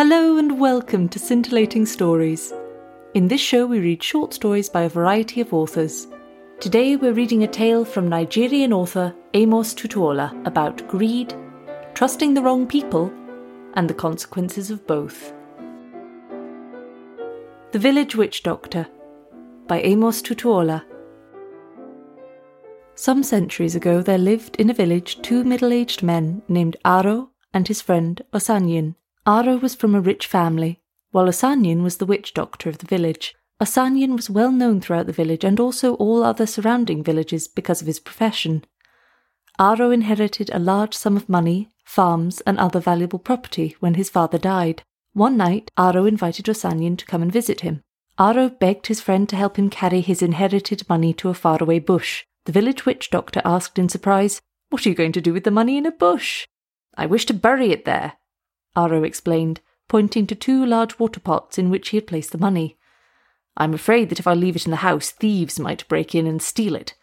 Hello 0.00 0.38
and 0.38 0.58
welcome 0.58 1.10
to 1.10 1.18
Scintillating 1.18 1.84
Stories. 1.84 2.54
In 3.12 3.28
this 3.28 3.42
show, 3.42 3.66
we 3.66 3.80
read 3.80 4.02
short 4.02 4.32
stories 4.32 4.66
by 4.66 4.84
a 4.84 4.88
variety 4.88 5.42
of 5.42 5.52
authors. 5.52 6.06
Today, 6.58 6.96
we're 6.96 7.12
reading 7.12 7.42
a 7.42 7.46
tale 7.46 7.84
from 7.84 8.08
Nigerian 8.08 8.72
author 8.72 9.14
Amos 9.34 9.74
Tutuola 9.74 10.32
about 10.46 10.88
greed, 10.88 11.34
trusting 11.92 12.32
the 12.32 12.40
wrong 12.40 12.66
people, 12.66 13.12
and 13.74 13.90
the 13.90 13.92
consequences 13.92 14.70
of 14.70 14.86
both. 14.86 15.34
The 17.72 17.78
Village 17.78 18.16
Witch 18.16 18.42
Doctor 18.42 18.86
by 19.66 19.82
Amos 19.82 20.22
Tutuola. 20.22 20.82
Some 22.94 23.22
centuries 23.22 23.74
ago, 23.74 24.00
there 24.00 24.16
lived 24.16 24.56
in 24.56 24.70
a 24.70 24.72
village 24.82 25.20
two 25.20 25.44
middle 25.44 25.74
aged 25.74 26.02
men 26.02 26.40
named 26.48 26.78
Aro 26.86 27.28
and 27.52 27.68
his 27.68 27.82
friend 27.82 28.22
Osanyin. 28.32 28.94
Aro 29.26 29.60
was 29.60 29.74
from 29.74 29.94
a 29.94 30.00
rich 30.00 30.26
family, 30.26 30.80
while 31.10 31.26
Osanyin 31.26 31.82
was 31.82 31.98
the 31.98 32.06
witch 32.06 32.32
doctor 32.32 32.68
of 32.68 32.78
the 32.78 32.86
village. 32.86 33.34
Osanyin 33.60 34.16
was 34.16 34.30
well 34.30 34.50
known 34.50 34.80
throughout 34.80 35.06
the 35.06 35.12
village 35.12 35.44
and 35.44 35.60
also 35.60 35.94
all 35.94 36.22
other 36.22 36.46
surrounding 36.46 37.04
villages 37.04 37.46
because 37.46 37.82
of 37.82 37.86
his 37.86 38.00
profession. 38.00 38.64
Aro 39.58 39.92
inherited 39.92 40.48
a 40.52 40.58
large 40.58 40.94
sum 40.94 41.16
of 41.18 41.28
money, 41.28 41.68
farms, 41.84 42.40
and 42.42 42.58
other 42.58 42.80
valuable 42.80 43.18
property 43.18 43.76
when 43.80 43.94
his 43.94 44.08
father 44.08 44.38
died. 44.38 44.82
One 45.12 45.36
night, 45.36 45.70
Aro 45.76 46.08
invited 46.08 46.46
Osanyin 46.46 46.96
to 46.96 47.04
come 47.04 47.20
and 47.20 47.30
visit 47.30 47.60
him. 47.60 47.82
Aro 48.18 48.58
begged 48.58 48.86
his 48.86 49.02
friend 49.02 49.28
to 49.28 49.36
help 49.36 49.58
him 49.58 49.68
carry 49.68 50.00
his 50.00 50.22
inherited 50.22 50.88
money 50.88 51.12
to 51.14 51.28
a 51.28 51.34
faraway 51.34 51.78
bush. 51.78 52.24
The 52.46 52.52
village 52.52 52.86
witch 52.86 53.10
doctor 53.10 53.42
asked 53.44 53.78
in 53.78 53.90
surprise, 53.90 54.40
What 54.70 54.86
are 54.86 54.88
you 54.88 54.94
going 54.94 55.12
to 55.12 55.20
do 55.20 55.34
with 55.34 55.44
the 55.44 55.50
money 55.50 55.76
in 55.76 55.84
a 55.84 55.92
bush? 55.92 56.46
I 56.94 57.04
wish 57.04 57.26
to 57.26 57.34
bury 57.34 57.70
it 57.70 57.84
there, 57.84 58.14
Aro 58.76 59.04
explained, 59.04 59.60
pointing 59.88 60.26
to 60.26 60.34
two 60.34 60.64
large 60.64 60.98
water 60.98 61.20
pots 61.20 61.58
in 61.58 61.70
which 61.70 61.88
he 61.88 61.96
had 61.96 62.06
placed 62.06 62.32
the 62.32 62.38
money. 62.38 62.78
I'm 63.56 63.74
afraid 63.74 64.08
that 64.08 64.20
if 64.20 64.26
I 64.26 64.34
leave 64.34 64.56
it 64.56 64.64
in 64.64 64.70
the 64.70 64.76
house, 64.78 65.10
thieves 65.10 65.58
might 65.58 65.88
break 65.88 66.14
in 66.14 66.26
and 66.26 66.40
steal 66.40 66.74
it. 66.74 66.94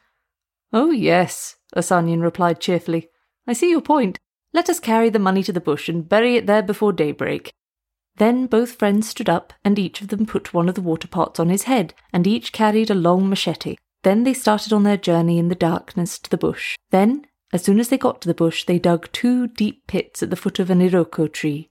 Oh, 0.72 0.92
yes, 0.92 1.58
Osanyin 1.76 2.22
replied 2.22 2.60
cheerfully. 2.60 3.10
I 3.46 3.54
see 3.54 3.70
your 3.70 3.82
point. 3.82 4.18
Let 4.54 4.70
us 4.70 4.80
carry 4.80 5.10
the 5.10 5.20
money 5.20 5.44
to 5.44 5.54
the 5.54 5.62
bush 5.62 5.90
and 5.90 6.08
bury 6.08 6.36
it 6.36 6.46
there 6.46 6.64
before 6.64 6.94
daybreak. 6.94 7.52
Then 8.16 8.48
both 8.48 8.72
friends 8.72 9.10
stood 9.10 9.30
up, 9.30 9.54
and 9.64 9.78
each 9.78 10.02
of 10.02 10.08
them 10.08 10.26
put 10.26 10.54
one 10.54 10.68
of 10.68 10.76
the 10.76 10.82
water 10.82 11.08
pots 11.08 11.40
on 11.40 11.50
his 11.50 11.64
head, 11.64 11.94
and 12.12 12.26
each 12.26 12.52
carried 12.52 12.90
a 12.90 12.96
long 12.96 13.30
machete. 13.30 13.76
Then 14.04 14.24
they 14.24 14.34
started 14.34 14.74
on 14.74 14.84
their 14.84 14.98
journey 14.98 15.38
in 15.38 15.50
the 15.50 15.56
darkness 15.56 16.18
to 16.20 16.30
the 16.30 16.38
bush. 16.38 16.76
Then, 16.92 17.28
as 17.54 17.64
soon 17.64 17.80
as 17.80 17.90
they 17.90 17.98
got 17.98 18.22
to 18.22 18.28
the 18.28 18.34
bush, 18.34 18.66
they 18.66 18.78
dug 18.78 19.10
two 19.12 19.48
deep 19.48 19.88
pits 19.88 20.22
at 20.22 20.30
the 20.30 20.36
foot 20.36 20.60
of 20.60 20.70
an 20.70 20.80
iroko 20.80 21.32
tree. 21.32 21.70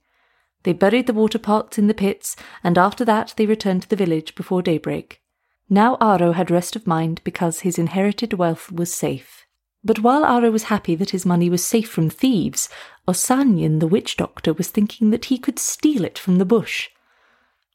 They 0.63 0.73
buried 0.73 1.07
the 1.07 1.13
water 1.13 1.39
pots 1.39 1.77
in 1.77 1.87
the 1.87 1.93
pits, 1.93 2.35
and 2.63 2.77
after 2.77 3.05
that 3.05 3.33
they 3.37 3.45
returned 3.45 3.83
to 3.83 3.89
the 3.89 3.95
village 3.95 4.35
before 4.35 4.61
daybreak. 4.61 5.21
Now 5.69 5.97
Aro 5.97 6.33
had 6.33 6.49
rest 6.49 6.75
of 6.75 6.87
mind 6.87 7.21
because 7.23 7.59
his 7.59 7.77
inherited 7.77 8.33
wealth 8.33 8.71
was 8.71 8.93
safe. 8.93 9.45
But 9.83 9.99
while 9.99 10.23
Aro 10.23 10.51
was 10.51 10.63
happy 10.63 10.95
that 10.95 11.11
his 11.11 11.25
money 11.25 11.49
was 11.49 11.63
safe 11.63 11.89
from 11.89 12.09
thieves, 12.09 12.69
Osanyin, 13.07 13.79
the 13.79 13.87
witch 13.87 14.17
doctor, 14.17 14.53
was 14.53 14.69
thinking 14.69 15.11
that 15.11 15.25
he 15.25 15.37
could 15.37 15.59
steal 15.59 16.03
it 16.03 16.17
from 16.17 16.37
the 16.37 16.45
bush. 16.45 16.89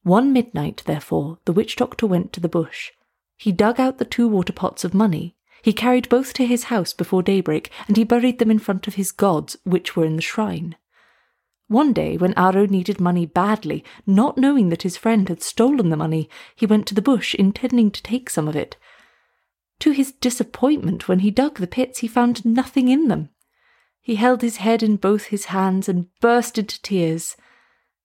One 0.03 0.33
midnight, 0.33 0.83
therefore, 0.85 1.39
the 1.45 1.53
witch 1.53 1.77
doctor 1.77 2.07
went 2.07 2.33
to 2.33 2.41
the 2.41 2.49
bush. 2.49 2.91
He 3.37 3.53
dug 3.53 3.79
out 3.79 3.99
the 3.99 4.05
two 4.05 4.27
water 4.27 4.53
pots 4.53 4.85
of 4.85 4.93
money. 4.93 5.37
He 5.63 5.73
carried 5.73 6.09
both 6.09 6.35
to 6.35 6.47
his 6.47 6.65
house 6.65 6.93
before 6.93 7.23
daybreak, 7.23 7.71
and 7.87 7.97
he 7.97 8.05
buried 8.05 8.41
them 8.41 8.51
in 8.51 8.59
front 8.59 8.89
of 8.89 8.97
his 8.97 9.13
gods, 9.13 9.57
which 9.65 9.95
were 9.95 10.05
in 10.05 10.17
the 10.17 10.23
shrine. 10.23 10.77
One 11.69 11.93
day, 11.93 12.17
when 12.17 12.35
Aro 12.35 12.69
needed 12.69 13.01
money 13.01 13.27
badly, 13.27 13.85
not 14.05 14.37
knowing 14.37 14.69
that 14.69 14.83
his 14.83 14.97
friend 14.97 15.29
had 15.29 15.41
stolen 15.41 15.89
the 15.89 15.97
money, 15.97 16.29
he 16.57 16.67
went 16.67 16.87
to 16.89 16.95
the 16.95 17.01
bush, 17.01 17.35
intending 17.35 17.91
to 17.93 18.03
take 18.03 18.29
some 18.29 18.49
of 18.49 18.57
it. 18.57 18.77
To 19.79 19.93
his 19.93 20.13
disappointment, 20.13 21.09
when 21.09 21.21
he 21.21 21.31
dug 21.31 21.59
the 21.59 21.67
pits, 21.67 22.01
he 22.01 22.09
found 22.09 22.45
nothing 22.45 22.89
in 22.89 23.09
them. 23.09 23.31
He 24.01 24.17
held 24.17 24.43
his 24.43 24.57
head 24.57 24.83
in 24.83 24.97
both 24.97 25.27
his 25.27 25.47
hands 25.47 25.89
and 25.89 26.09
burst 26.21 26.59
into 26.59 26.83
tears. 26.83 27.37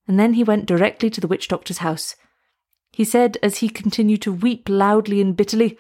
And 0.08 0.20
then 0.20 0.36
he 0.36 0.44
went 0.44 0.68
directly 0.68 1.10
to 1.10 1.20
the 1.20 1.28
witch 1.28 1.48
doctor's 1.48 1.80
house. 1.80 2.16
He 2.92 3.04
said, 3.04 3.38
as 3.42 3.58
he 3.58 3.68
continued 3.68 4.22
to 4.22 4.32
weep 4.32 4.70
loudly 4.70 5.20
and 5.20 5.36
bitterly, 5.36 5.78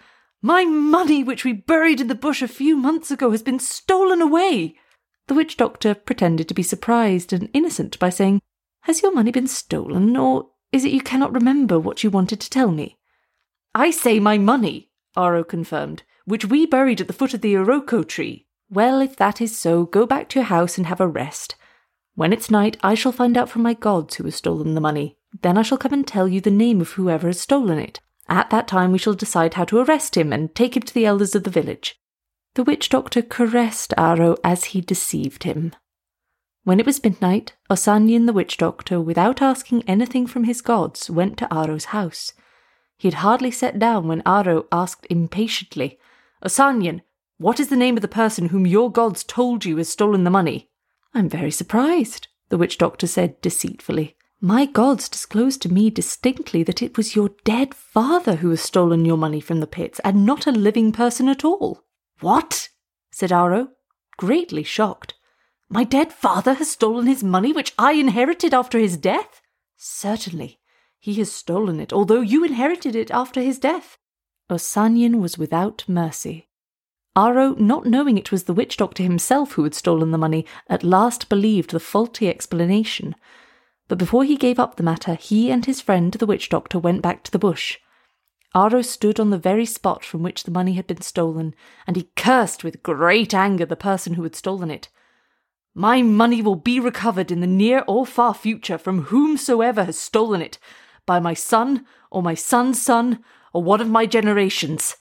My 0.47 0.63
money, 0.63 1.25
which 1.25 1.43
we 1.43 1.51
buried 1.51 1.99
in 1.99 2.07
the 2.07 2.15
bush 2.15 2.41
a 2.41 2.47
few 2.47 2.77
months 2.77 3.11
ago, 3.11 3.31
has 3.31 3.43
been 3.43 3.59
stolen 3.59 4.21
away. 4.21 4.75
The 5.27 5.33
witch 5.33 5.57
doctor 5.57 5.93
pretended 5.93 6.47
to 6.47 6.53
be 6.53 6.63
surprised 6.63 7.33
and 7.33 7.49
innocent 7.51 7.99
by 7.99 8.09
saying, 8.09 8.41
Has 8.83 9.01
your 9.01 9.13
money 9.13 9.29
been 9.33 9.47
stolen, 9.47 10.15
or 10.15 10.47
is 10.71 10.85
it 10.85 10.93
you 10.93 11.01
cannot 11.01 11.33
remember 11.33 11.77
what 11.77 12.01
you 12.01 12.09
wanted 12.09 12.39
to 12.39 12.49
tell 12.49 12.71
me? 12.71 12.97
I 13.75 13.91
say 13.91 14.21
my 14.21 14.37
money, 14.37 14.89
Aro 15.17 15.45
confirmed, 15.45 16.03
which 16.23 16.45
we 16.45 16.65
buried 16.65 17.01
at 17.01 17.07
the 17.07 17.13
foot 17.13 17.33
of 17.33 17.41
the 17.41 17.53
Iroko 17.53 18.07
tree. 18.07 18.47
Well, 18.69 19.01
if 19.01 19.17
that 19.17 19.41
is 19.41 19.59
so, 19.59 19.83
go 19.83 20.05
back 20.05 20.29
to 20.29 20.39
your 20.39 20.45
house 20.45 20.77
and 20.77 20.87
have 20.87 21.01
a 21.01 21.09
rest. 21.09 21.55
When 22.15 22.31
it's 22.31 22.49
night, 22.49 22.77
I 22.81 22.95
shall 22.95 23.11
find 23.11 23.35
out 23.35 23.49
from 23.49 23.63
my 23.63 23.73
gods 23.73 24.15
who 24.15 24.23
has 24.23 24.35
stolen 24.35 24.75
the 24.75 24.79
money. 24.79 25.17
Then 25.41 25.57
I 25.57 25.63
shall 25.63 25.77
come 25.77 25.91
and 25.91 26.07
tell 26.07 26.29
you 26.29 26.39
the 26.39 26.49
name 26.49 26.79
of 26.79 26.91
whoever 26.91 27.27
has 27.27 27.41
stolen 27.41 27.79
it. 27.79 27.99
At 28.29 28.49
that 28.49 28.67
time, 28.67 28.91
we 28.91 28.97
shall 28.97 29.13
decide 29.13 29.53
how 29.53 29.65
to 29.65 29.79
arrest 29.79 30.17
him 30.17 30.33
and 30.33 30.53
take 30.53 30.75
him 30.75 30.83
to 30.83 30.93
the 30.93 31.05
elders 31.05 31.35
of 31.35 31.43
the 31.43 31.49
village. 31.49 31.99
The 32.55 32.63
witch 32.63 32.89
doctor 32.89 33.21
caressed 33.21 33.93
Aro 33.97 34.37
as 34.43 34.65
he 34.65 34.81
deceived 34.81 35.43
him. 35.43 35.73
When 36.63 36.79
it 36.79 36.85
was 36.85 37.01
midnight, 37.01 37.53
Osanyin 37.69 38.25
the 38.25 38.33
witch 38.33 38.57
doctor, 38.57 38.99
without 38.99 39.41
asking 39.41 39.83
anything 39.83 40.27
from 40.27 40.43
his 40.43 40.61
gods, 40.61 41.09
went 41.09 41.37
to 41.37 41.47
Aro's 41.47 41.85
house. 41.85 42.33
He 42.97 43.07
had 43.07 43.19
hardly 43.19 43.51
sat 43.51 43.79
down 43.79 44.07
when 44.07 44.21
Aro 44.23 44.65
asked 44.71 45.07
impatiently, 45.09 45.97
Osanyin, 46.43 47.03
what 47.37 47.59
is 47.59 47.69
the 47.69 47.77
name 47.77 47.95
of 47.95 48.01
the 48.01 48.09
person 48.09 48.49
whom 48.49 48.67
your 48.67 48.91
gods 48.91 49.23
told 49.23 49.63
you 49.63 49.77
has 49.77 49.87
stolen 49.87 50.25
the 50.25 50.29
money? 50.29 50.69
I'm 51.13 51.29
very 51.29 51.51
surprised, 51.51 52.27
the 52.49 52.57
witch 52.57 52.77
doctor 52.77 53.07
said 53.07 53.39
deceitfully. 53.41 54.16
My 54.39 54.67
gods 54.67 55.09
disclosed 55.09 55.63
to 55.63 55.73
me 55.73 55.89
distinctly 55.89 56.61
that 56.61 56.83
it 56.83 56.95
was 56.95 57.15
your 57.15 57.29
dead 57.43 57.73
father 57.73 58.35
who 58.35 58.51
has 58.51 58.61
stolen 58.61 59.03
your 59.03 59.17
money 59.17 59.39
from 59.39 59.61
the 59.61 59.67
pits, 59.67 59.99
and 60.03 60.27
not 60.27 60.45
a 60.45 60.51
living 60.51 60.91
person 60.91 61.27
at 61.27 61.43
all. 61.43 61.83
What? 62.19 62.69
said 63.11 63.31
Aro, 63.31 63.69
greatly 64.17 64.61
shocked. 64.61 65.15
My 65.69 65.83
dead 65.83 66.13
father 66.13 66.53
has 66.53 66.69
stolen 66.69 67.07
his 67.07 67.23
money, 67.23 67.51
which 67.51 67.73
I 67.79 67.93
inherited 67.93 68.53
after 68.53 68.77
his 68.77 68.95
death? 68.95 69.41
Certainly, 69.75 70.59
he 70.99 71.15
has 71.15 71.31
stolen 71.31 71.79
it, 71.79 71.91
although 71.91 72.21
you 72.21 72.43
inherited 72.43 72.95
it 72.95 73.09
after 73.09 73.41
his 73.41 73.57
death. 73.57 73.97
Osanyin 74.51 75.19
was 75.19 75.39
without 75.39 75.83
mercy. 75.87 76.47
Aro, 77.15 77.57
not 77.59 77.87
knowing 77.87 78.19
it 78.19 78.31
was 78.31 78.43
the 78.43 78.53
witch 78.53 78.77
doctor 78.77 79.01
himself 79.01 79.53
who 79.53 79.63
had 79.63 79.73
stolen 79.73 80.11
the 80.11 80.17
money, 80.19 80.45
at 80.69 80.83
last 80.83 81.27
believed 81.27 81.71
the 81.71 81.79
faulty 81.79 82.29
explanation. 82.29 83.15
But 83.87 83.97
before 83.97 84.23
he 84.23 84.35
gave 84.35 84.59
up 84.59 84.75
the 84.75 84.83
matter, 84.83 85.15
he 85.15 85.49
and 85.49 85.65
his 85.65 85.81
friend, 85.81 86.13
the 86.13 86.25
witch 86.25 86.49
doctor, 86.49 86.77
went 86.77 87.01
back 87.01 87.23
to 87.23 87.31
the 87.31 87.39
bush. 87.39 87.77
Aro 88.55 88.83
stood 88.83 89.19
on 89.19 89.29
the 89.29 89.37
very 89.37 89.65
spot 89.65 90.03
from 90.03 90.23
which 90.23 90.43
the 90.43 90.51
money 90.51 90.73
had 90.73 90.87
been 90.87 91.01
stolen, 91.01 91.53
and 91.85 91.95
he 91.95 92.09
cursed 92.15 92.63
with 92.63 92.83
great 92.83 93.33
anger 93.33 93.65
the 93.65 93.75
person 93.75 94.15
who 94.15 94.23
had 94.23 94.35
stolen 94.35 94.71
it. 94.71 94.89
My 95.73 96.01
money 96.01 96.41
will 96.41 96.55
be 96.55 96.79
recovered 96.79 97.31
in 97.31 97.39
the 97.39 97.47
near 97.47 97.83
or 97.87 98.05
far 98.05 98.33
future 98.33 98.77
from 98.77 99.03
whomsoever 99.03 99.83
has 99.83 99.99
stolen 99.99 100.41
it, 100.41 100.57
by 101.05 101.19
my 101.19 101.33
son, 101.33 101.85
or 102.09 102.23
my 102.23 102.33
son's 102.33 102.81
son, 102.81 103.23
or 103.53 103.63
one 103.63 103.79
of 103.79 103.89
my 103.89 104.05
generations. 104.05 104.97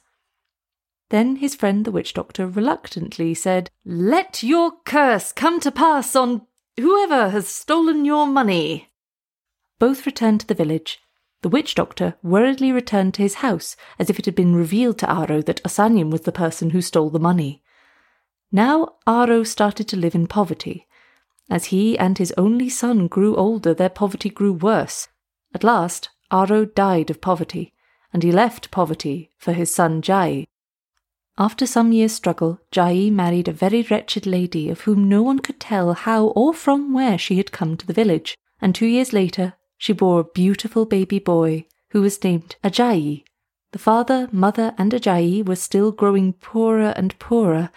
Then 1.09 1.37
his 1.37 1.55
friend 1.55 1.85
the 1.85 1.91
witch 1.91 2.15
doctor 2.15 2.47
reluctantly 2.47 3.33
said, 3.33 3.71
Let 3.85 4.43
your 4.43 4.73
curse 4.85 5.33
come 5.33 5.60
to 5.60 5.71
pass 5.71 6.15
on 6.15 6.47
whoever 6.77 7.31
has 7.31 7.49
stolen 7.49 8.05
your 8.05 8.27
money. 8.27 8.91
Both 9.78 10.07
returned 10.07 10.41
to 10.41 10.47
the 10.47 10.55
village, 10.55 11.01
the 11.43 11.49
witch 11.51 11.75
doctor 11.75 12.17
worriedly 12.23 12.73
returned 12.73 13.15
to 13.15 13.23
his 13.23 13.34
house 13.34 13.77
as 13.99 14.11
if 14.11 14.19
it 14.19 14.25
had 14.25 14.34
been 14.34 14.57
revealed 14.57 14.99
to 14.99 15.07
Aro 15.07 15.45
that 15.45 15.63
Osanyin 15.63 16.11
was 16.11 16.23
the 16.23 16.33
person 16.33 16.71
who 16.71 16.81
stole 16.81 17.11
the 17.11 17.19
money. 17.19 17.63
Now 18.51 18.97
Aro 19.07 19.47
started 19.47 19.87
to 19.89 19.97
live 19.97 20.15
in 20.15 20.27
poverty. 20.27 20.87
As 21.49 21.67
he 21.67 21.99
and 21.99 22.19
his 22.19 22.34
only 22.37 22.69
son 22.69 23.07
grew 23.07 23.37
older, 23.37 23.75
their 23.75 23.89
poverty 23.89 24.31
grew 24.31 24.53
worse. 24.53 25.09
At 25.55 25.63
last, 25.63 26.09
Aro 26.33 26.75
died 26.75 27.11
of 27.11 27.21
poverty, 27.21 27.72
and 28.13 28.22
he 28.22 28.33
left 28.33 28.71
poverty 28.71 29.31
for 29.37 29.53
his 29.53 29.72
son 29.72 30.03
Jai. 30.03 30.47
After 31.38 31.66
some 31.66 31.92
years' 31.92 32.15
struggle, 32.15 32.60
Jai 32.71 33.10
married 33.10 33.47
a 33.47 33.53
very 33.53 33.83
wretched 33.83 34.24
lady 34.24 34.71
of 34.71 34.83
whom 34.83 35.06
no 35.06 35.22
one 35.22 35.41
could 35.41 35.60
tell 35.60 35.92
how 35.92 36.28
or 36.28 36.54
from 36.54 36.94
where 36.94 37.18
she 37.18 37.36
had 37.36 37.53
come 37.53 37.77
to 37.77 37.86
the 37.86 37.92
village, 37.92 38.38
and 38.60 38.74
two 38.74 38.86
years 38.86 39.12
later 39.12 39.53
she 39.77 39.92
bore 39.92 40.21
a 40.21 40.24
beautiful 40.24 40.86
baby 40.86 41.18
boy 41.18 41.66
who 41.91 42.00
was 42.00 42.24
named 42.24 42.56
Ajayi. 42.65 43.24
The 43.72 43.78
father, 43.78 44.30
mother, 44.33 44.74
and 44.78 44.92
Ajayi 44.92 45.47
were 45.47 45.56
still 45.56 45.92
growing 45.92 46.33
poorer 46.33 46.94
and 46.97 47.18
poorer, 47.18 47.68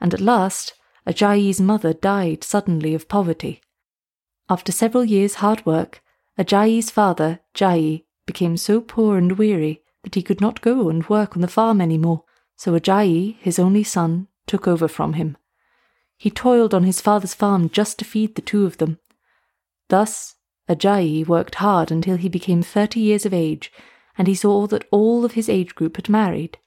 and 0.00 0.14
at 0.14 0.20
last 0.20 0.74
Ajayi's 1.04 1.60
mother 1.60 1.92
died 1.92 2.44
suddenly 2.44 2.94
of 2.94 3.08
poverty. 3.08 3.60
After 4.48 4.70
several 4.70 5.04
years' 5.04 5.34
hard 5.34 5.66
work, 5.66 6.02
Ajayi's 6.38 6.90
father, 6.90 7.40
Jayi, 7.52 8.04
became 8.26 8.56
so 8.56 8.80
poor 8.80 9.18
and 9.18 9.32
weary 9.32 9.82
that 10.04 10.14
he 10.14 10.22
could 10.22 10.40
not 10.40 10.60
go 10.60 10.88
and 10.88 11.08
work 11.08 11.34
on 11.34 11.42
the 11.42 11.48
farm 11.48 11.80
any 11.80 11.98
more, 11.98 12.22
so 12.58 12.72
Ajayi, 12.72 13.36
his 13.38 13.58
only 13.58 13.84
son, 13.84 14.26
took 14.48 14.66
over 14.66 14.88
from 14.88 15.12
him. 15.12 15.36
He 16.16 16.28
toiled 16.28 16.74
on 16.74 16.82
his 16.82 17.00
father's 17.00 17.32
farm 17.32 17.70
just 17.70 18.00
to 18.00 18.04
feed 18.04 18.34
the 18.34 18.42
two 18.42 18.66
of 18.66 18.78
them. 18.78 18.98
Thus, 19.88 20.34
Ajayi 20.68 21.24
worked 21.24 21.54
hard 21.54 21.92
until 21.92 22.16
he 22.16 22.28
became 22.28 22.62
thirty 22.62 22.98
years 22.98 23.24
of 23.24 23.32
age, 23.32 23.72
and 24.18 24.26
he 24.26 24.34
saw 24.34 24.66
that 24.66 24.88
all 24.90 25.24
of 25.24 25.32
his 25.32 25.48
age 25.48 25.76
group 25.76 25.94
had 25.96 26.08
married. 26.08 26.58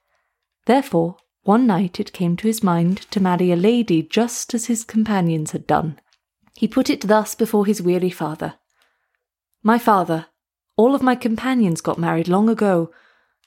Therefore, 0.65 1.17
one 1.43 1.67
night 1.67 1.99
it 1.99 2.13
came 2.13 2.37
to 2.37 2.47
his 2.47 2.63
mind 2.63 2.99
to 3.11 3.21
marry 3.21 3.51
a 3.51 3.57
lady 3.57 4.01
just 4.01 4.53
as 4.53 4.67
his 4.67 4.85
companions 4.85 5.51
had 5.51 5.67
done. 5.67 5.99
He 6.55 6.69
put 6.69 6.89
it 6.89 7.01
thus 7.01 7.35
before 7.35 7.65
his 7.65 7.81
weary 7.81 8.11
father 8.11 8.53
My 9.61 9.77
father, 9.77 10.27
all 10.77 10.95
of 10.95 11.03
my 11.03 11.15
companions 11.15 11.81
got 11.81 11.99
married 11.99 12.29
long 12.29 12.47
ago. 12.47 12.91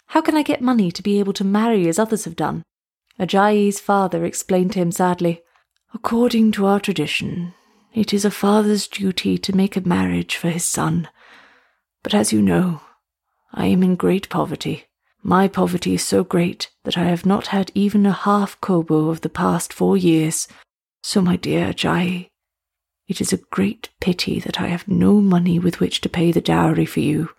How 0.06 0.20
can 0.20 0.36
I 0.36 0.42
get 0.42 0.60
money 0.60 0.92
to 0.92 1.02
be 1.02 1.18
able 1.18 1.32
to 1.34 1.44
marry 1.44 1.88
as 1.88 1.98
others 1.98 2.24
have 2.24 2.36
done? 2.36 2.62
Ajayi's 3.18 3.80
father 3.80 4.24
explained 4.24 4.72
to 4.72 4.78
him 4.80 4.92
sadly 4.92 5.42
According 5.94 6.50
to 6.52 6.66
our 6.66 6.80
tradition, 6.80 7.54
it 7.92 8.12
is 8.12 8.24
a 8.24 8.30
father's 8.30 8.88
duty 8.88 9.38
to 9.38 9.56
make 9.56 9.76
a 9.76 9.88
marriage 9.88 10.34
for 10.34 10.50
his 10.50 10.64
son. 10.64 11.08
But 12.02 12.14
as 12.14 12.32
you 12.32 12.42
know, 12.42 12.80
I 13.52 13.66
am 13.66 13.84
in 13.84 13.94
great 13.94 14.28
poverty. 14.28 14.86
My 15.22 15.46
poverty 15.46 15.94
is 15.94 16.04
so 16.04 16.24
great 16.24 16.68
that 16.82 16.98
I 16.98 17.04
have 17.04 17.24
not 17.24 17.46
had 17.46 17.70
even 17.76 18.04
a 18.04 18.12
half 18.12 18.60
kobo 18.60 19.08
of 19.08 19.20
the 19.20 19.28
past 19.28 19.72
four 19.72 19.96
years. 19.96 20.48
So, 21.04 21.22
my 21.22 21.36
dear 21.36 21.72
Ajayi, 21.72 22.28
it 23.06 23.20
is 23.20 23.32
a 23.32 23.44
great 23.52 23.90
pity 24.00 24.40
that 24.40 24.60
I 24.60 24.66
have 24.66 24.88
no 24.88 25.20
money 25.20 25.60
with 25.60 25.78
which 25.78 26.00
to 26.00 26.08
pay 26.08 26.32
the 26.32 26.40
dowry 26.40 26.86
for 26.86 27.00
you. 27.00 27.30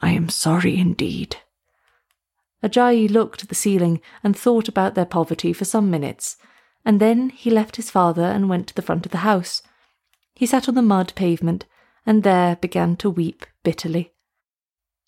I 0.00 0.12
am 0.12 0.30
sorry 0.30 0.78
indeed. 0.78 1.36
Ajayi 2.62 3.10
looked 3.10 3.42
at 3.42 3.48
the 3.48 3.54
ceiling 3.54 4.00
and 4.22 4.36
thought 4.36 4.68
about 4.68 4.94
their 4.94 5.06
poverty 5.06 5.52
for 5.52 5.64
some 5.64 5.90
minutes 5.90 6.36
and 6.84 7.00
then 7.00 7.30
he 7.30 7.50
left 7.50 7.76
his 7.76 7.90
father 7.90 8.22
and 8.22 8.48
went 8.48 8.68
to 8.68 8.74
the 8.74 8.82
front 8.82 9.06
of 9.06 9.12
the 9.12 9.18
house. 9.18 9.62
He 10.34 10.46
sat 10.46 10.68
on 10.68 10.74
the 10.74 10.82
mud 10.82 11.12
pavement, 11.14 11.66
and 12.06 12.22
there 12.22 12.56
began 12.56 12.96
to 12.96 13.10
weep 13.10 13.44
bitterly. 13.62 14.12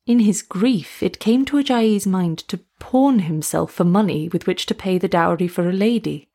In 0.06 0.20
his 0.20 0.42
grief, 0.42 1.02
it 1.02 1.20
came 1.20 1.44
to 1.46 1.56
Ajayi's 1.56 2.06
mind 2.06 2.38
to 2.48 2.60
pawn 2.80 3.20
himself 3.20 3.72
for 3.72 3.84
money 3.84 4.28
with 4.28 4.46
which 4.46 4.66
to 4.66 4.74
pay 4.74 4.98
the 4.98 5.08
dowry 5.08 5.48
for 5.48 5.68
a 5.68 5.72
lady. 5.72 6.28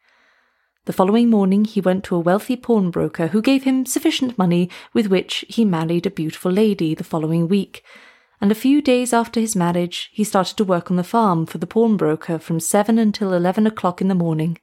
The 0.86 0.94
following 0.94 1.30
morning 1.30 1.66
he 1.66 1.82
went 1.82 2.06
to 2.06 2.16
a 2.16 2.20
wealthy 2.20 2.56
pawnbroker 2.56 3.28
who 3.28 3.42
gave 3.42 3.64
him 3.64 3.86
sufficient 3.86 4.38
money 4.38 4.70
with 4.94 5.08
which 5.08 5.44
he 5.50 5.66
married 5.66 6.06
a 6.06 6.10
beautiful 6.10 6.52
lady 6.52 6.96
the 6.96 7.04
following 7.04 7.50
week, 7.50 7.84
and 8.40 8.52
a 8.52 8.56
few 8.56 8.82
days 8.82 9.14
after 9.14 9.40
his 9.40 9.56
marriage 9.56 10.10
he 10.12 10.24
started 10.24 10.56
to 10.58 10.64
work 10.64 10.92
on 10.92 10.98
the 10.98 11.04
farm 11.04 11.46
for 11.46 11.58
the 11.58 11.68
pawnbroker 11.68 12.38
from 12.38 12.60
seven 12.60 12.98
until 13.00 13.34
eleven 13.34 13.66
o'clock 13.66 14.02
in 14.02 14.08
the 14.08 14.16
morning. 14.16 14.58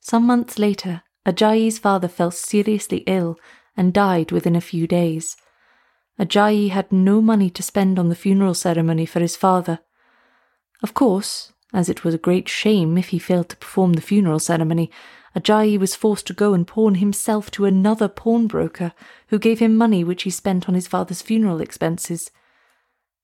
Some 0.00 0.26
months 0.26 0.58
later, 0.58 1.02
Ajayi's 1.26 1.78
father 1.78 2.08
fell 2.08 2.30
seriously 2.30 2.98
ill 3.06 3.38
and 3.76 3.92
died 3.92 4.32
within 4.32 4.56
a 4.56 4.60
few 4.60 4.86
days. 4.86 5.36
Ajayi 6.18 6.70
had 6.70 6.90
no 6.90 7.20
money 7.20 7.50
to 7.50 7.62
spend 7.62 7.98
on 7.98 8.08
the 8.08 8.14
funeral 8.14 8.54
ceremony 8.54 9.06
for 9.06 9.20
his 9.20 9.36
father. 9.36 9.80
Of 10.82 10.94
course, 10.94 11.52
as 11.72 11.88
it 11.88 12.04
was 12.04 12.14
a 12.14 12.18
great 12.18 12.48
shame 12.48 12.98
if 12.98 13.08
he 13.08 13.18
failed 13.18 13.50
to 13.50 13.56
perform 13.56 13.92
the 13.92 14.00
funeral 14.00 14.38
ceremony, 14.38 14.90
Ajayi 15.36 15.78
was 15.78 15.94
forced 15.94 16.26
to 16.26 16.32
go 16.32 16.54
and 16.54 16.66
pawn 16.66 16.96
himself 16.96 17.50
to 17.52 17.64
another 17.64 18.08
pawnbroker, 18.08 18.92
who 19.28 19.38
gave 19.38 19.60
him 19.60 19.76
money 19.76 20.02
which 20.02 20.24
he 20.24 20.30
spent 20.30 20.68
on 20.68 20.74
his 20.74 20.88
father's 20.88 21.22
funeral 21.22 21.60
expenses. 21.60 22.30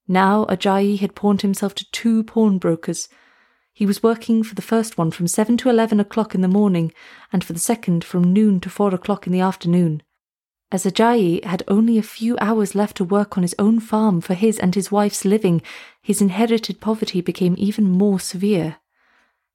Now 0.09 0.45
Ajayi 0.47 0.99
had 0.99 1.15
pawned 1.15 1.43
himself 1.43 1.75
to 1.77 1.91
two 1.91 2.23
pawnbrokers, 2.25 3.09
he 3.77 3.85
was 3.85 4.03
working 4.03 4.43
for 4.43 4.55
the 4.55 4.63
first 4.63 4.97
one 4.97 5.11
from 5.11 5.29
7 5.29 5.59
to 5.59 5.69
11 5.69 6.01
o'clock 6.01 6.35
in 6.35 6.41
the 6.41 6.49
morning, 6.49 6.95
and 7.31 7.45
for 7.45 7.53
the 7.53 7.59
second 7.59 8.05
from 8.05 8.33
noon 8.33 8.59
to 8.61 8.71
4 8.71 8.95
o'clock 8.95 9.27
in 9.27 9.35
the 9.35 9.41
afternoon. 9.41 10.03
As 10.73 10.87
Ajayi 10.87 11.45
had 11.45 11.63
only 11.69 11.99
a 11.99 12.03
few 12.03 12.39
hours 12.41 12.75
left 12.75 12.97
to 12.97 13.05
work 13.05 13.37
on 13.37 13.43
his 13.43 13.55
own 13.59 13.81
farm 13.81 14.23
for 14.23 14.33
his 14.33 14.59
and 14.59 14.75
his 14.75 14.91
wife's 14.91 15.27
living, 15.27 15.61
his 16.01 16.23
inherited 16.23 16.81
poverty 16.81 17.21
became 17.21 17.55
even 17.59 17.91
more 17.91 18.19
severe. 18.19 18.77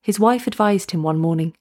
His 0.03 0.19
wife 0.19 0.45
advised 0.45 0.91
him 0.91 1.01
one 1.01 1.17
morning, 1.17 1.55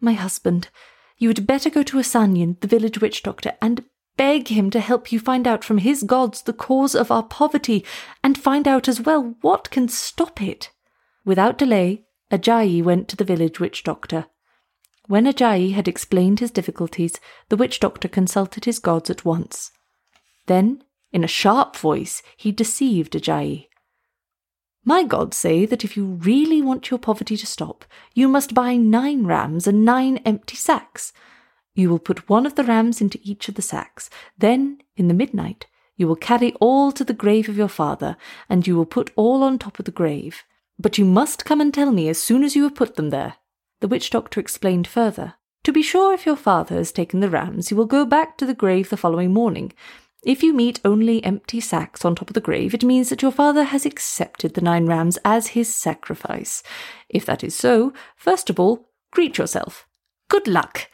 My 0.00 0.14
husband, 0.14 0.70
you 1.16 1.28
had 1.28 1.46
better 1.46 1.70
go 1.70 1.84
to 1.84 1.98
Osanyin, 1.98 2.58
the 2.58 2.66
village 2.66 3.00
witch 3.00 3.22
doctor, 3.22 3.52
and 3.62 3.84
beg 4.16 4.48
him 4.48 4.70
to 4.70 4.80
help 4.80 5.10
you 5.12 5.18
find 5.18 5.46
out 5.46 5.64
from 5.64 5.78
his 5.78 6.02
gods 6.02 6.42
the 6.42 6.52
cause 6.52 6.94
of 6.94 7.10
our 7.10 7.22
poverty, 7.22 7.84
and 8.22 8.38
find 8.38 8.68
out 8.68 8.88
as 8.88 9.00
well 9.00 9.36
what 9.40 9.70
can 9.70 9.88
stop 9.88 10.42
it. 10.42 10.70
Without 11.24 11.58
delay, 11.58 12.04
Ajayi 12.30 12.82
went 12.82 13.08
to 13.08 13.16
the 13.16 13.24
village 13.24 13.60
witch 13.60 13.82
doctor. 13.82 14.26
When 15.06 15.26
Ajayi 15.26 15.72
had 15.72 15.86
explained 15.86 16.40
his 16.40 16.50
difficulties, 16.50 17.20
the 17.48 17.56
witch 17.56 17.80
doctor 17.80 18.08
consulted 18.08 18.64
his 18.64 18.78
gods 18.78 19.10
at 19.10 19.24
once. 19.24 19.70
Then, 20.46 20.82
in 21.12 21.24
a 21.24 21.28
sharp 21.28 21.76
voice, 21.76 22.22
he 22.36 22.52
deceived 22.52 23.12
Ajayi. 23.12 23.68
My 24.84 25.02
gods 25.02 25.36
say 25.36 25.64
that 25.64 25.84
if 25.84 25.96
you 25.96 26.04
really 26.04 26.60
want 26.60 26.90
your 26.90 26.98
poverty 26.98 27.36
to 27.38 27.46
stop, 27.46 27.84
you 28.14 28.28
must 28.28 28.52
buy 28.52 28.76
nine 28.76 29.24
rams 29.24 29.66
and 29.66 29.84
nine 29.84 30.18
empty 30.18 30.56
sacks. 30.56 31.12
You 31.74 31.90
will 31.90 31.98
put 31.98 32.28
one 32.28 32.46
of 32.46 32.54
the 32.54 32.64
rams 32.64 33.00
into 33.00 33.18
each 33.22 33.48
of 33.48 33.56
the 33.56 33.62
sacks. 33.62 34.08
Then, 34.38 34.78
in 34.96 35.08
the 35.08 35.14
midnight, 35.14 35.66
you 35.96 36.08
will 36.08 36.16
carry 36.16 36.52
all 36.54 36.92
to 36.92 37.04
the 37.04 37.12
grave 37.12 37.48
of 37.48 37.56
your 37.56 37.68
father, 37.68 38.16
and 38.48 38.66
you 38.66 38.76
will 38.76 38.86
put 38.86 39.12
all 39.16 39.42
on 39.42 39.58
top 39.58 39.78
of 39.78 39.84
the 39.84 39.90
grave. 39.90 40.42
But 40.78 40.98
you 40.98 41.04
must 41.04 41.44
come 41.44 41.60
and 41.60 41.72
tell 41.72 41.92
me 41.92 42.08
as 42.08 42.22
soon 42.22 42.44
as 42.44 42.56
you 42.56 42.64
have 42.64 42.74
put 42.74 42.96
them 42.96 43.10
there. 43.10 43.34
The 43.80 43.88
witch 43.88 44.10
doctor 44.10 44.40
explained 44.40 44.86
further. 44.86 45.34
To 45.64 45.72
be 45.72 45.82
sure, 45.82 46.12
if 46.12 46.26
your 46.26 46.36
father 46.36 46.76
has 46.76 46.92
taken 46.92 47.20
the 47.20 47.30
rams, 47.30 47.70
you 47.70 47.76
will 47.76 47.86
go 47.86 48.04
back 48.04 48.36
to 48.38 48.46
the 48.46 48.54
grave 48.54 48.90
the 48.90 48.96
following 48.96 49.32
morning. 49.32 49.72
If 50.24 50.42
you 50.42 50.52
meet 50.52 50.80
only 50.84 51.22
empty 51.24 51.60
sacks 51.60 52.04
on 52.04 52.14
top 52.14 52.30
of 52.30 52.34
the 52.34 52.40
grave, 52.40 52.74
it 52.74 52.84
means 52.84 53.10
that 53.10 53.22
your 53.22 53.32
father 53.32 53.64
has 53.64 53.84
accepted 53.84 54.54
the 54.54 54.60
nine 54.60 54.86
rams 54.86 55.18
as 55.24 55.48
his 55.48 55.74
sacrifice. 55.74 56.62
If 57.08 57.26
that 57.26 57.44
is 57.44 57.54
so, 57.54 57.92
first 58.16 58.48
of 58.48 58.58
all, 58.58 58.90
greet 59.10 59.38
yourself. 59.38 59.86
Good 60.28 60.48
luck! 60.48 60.88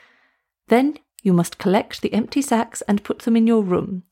Then 0.71 0.99
you 1.23 1.33
must 1.33 1.59
collect 1.59 2.01
the 2.01 2.15
empty 2.15 2.41
sacks 2.41 2.81
and 2.83 3.03
put 3.05 3.21
them 3.21 3.37
in 3.37 3.47
your 3.47 3.63
room. 3.63 4.05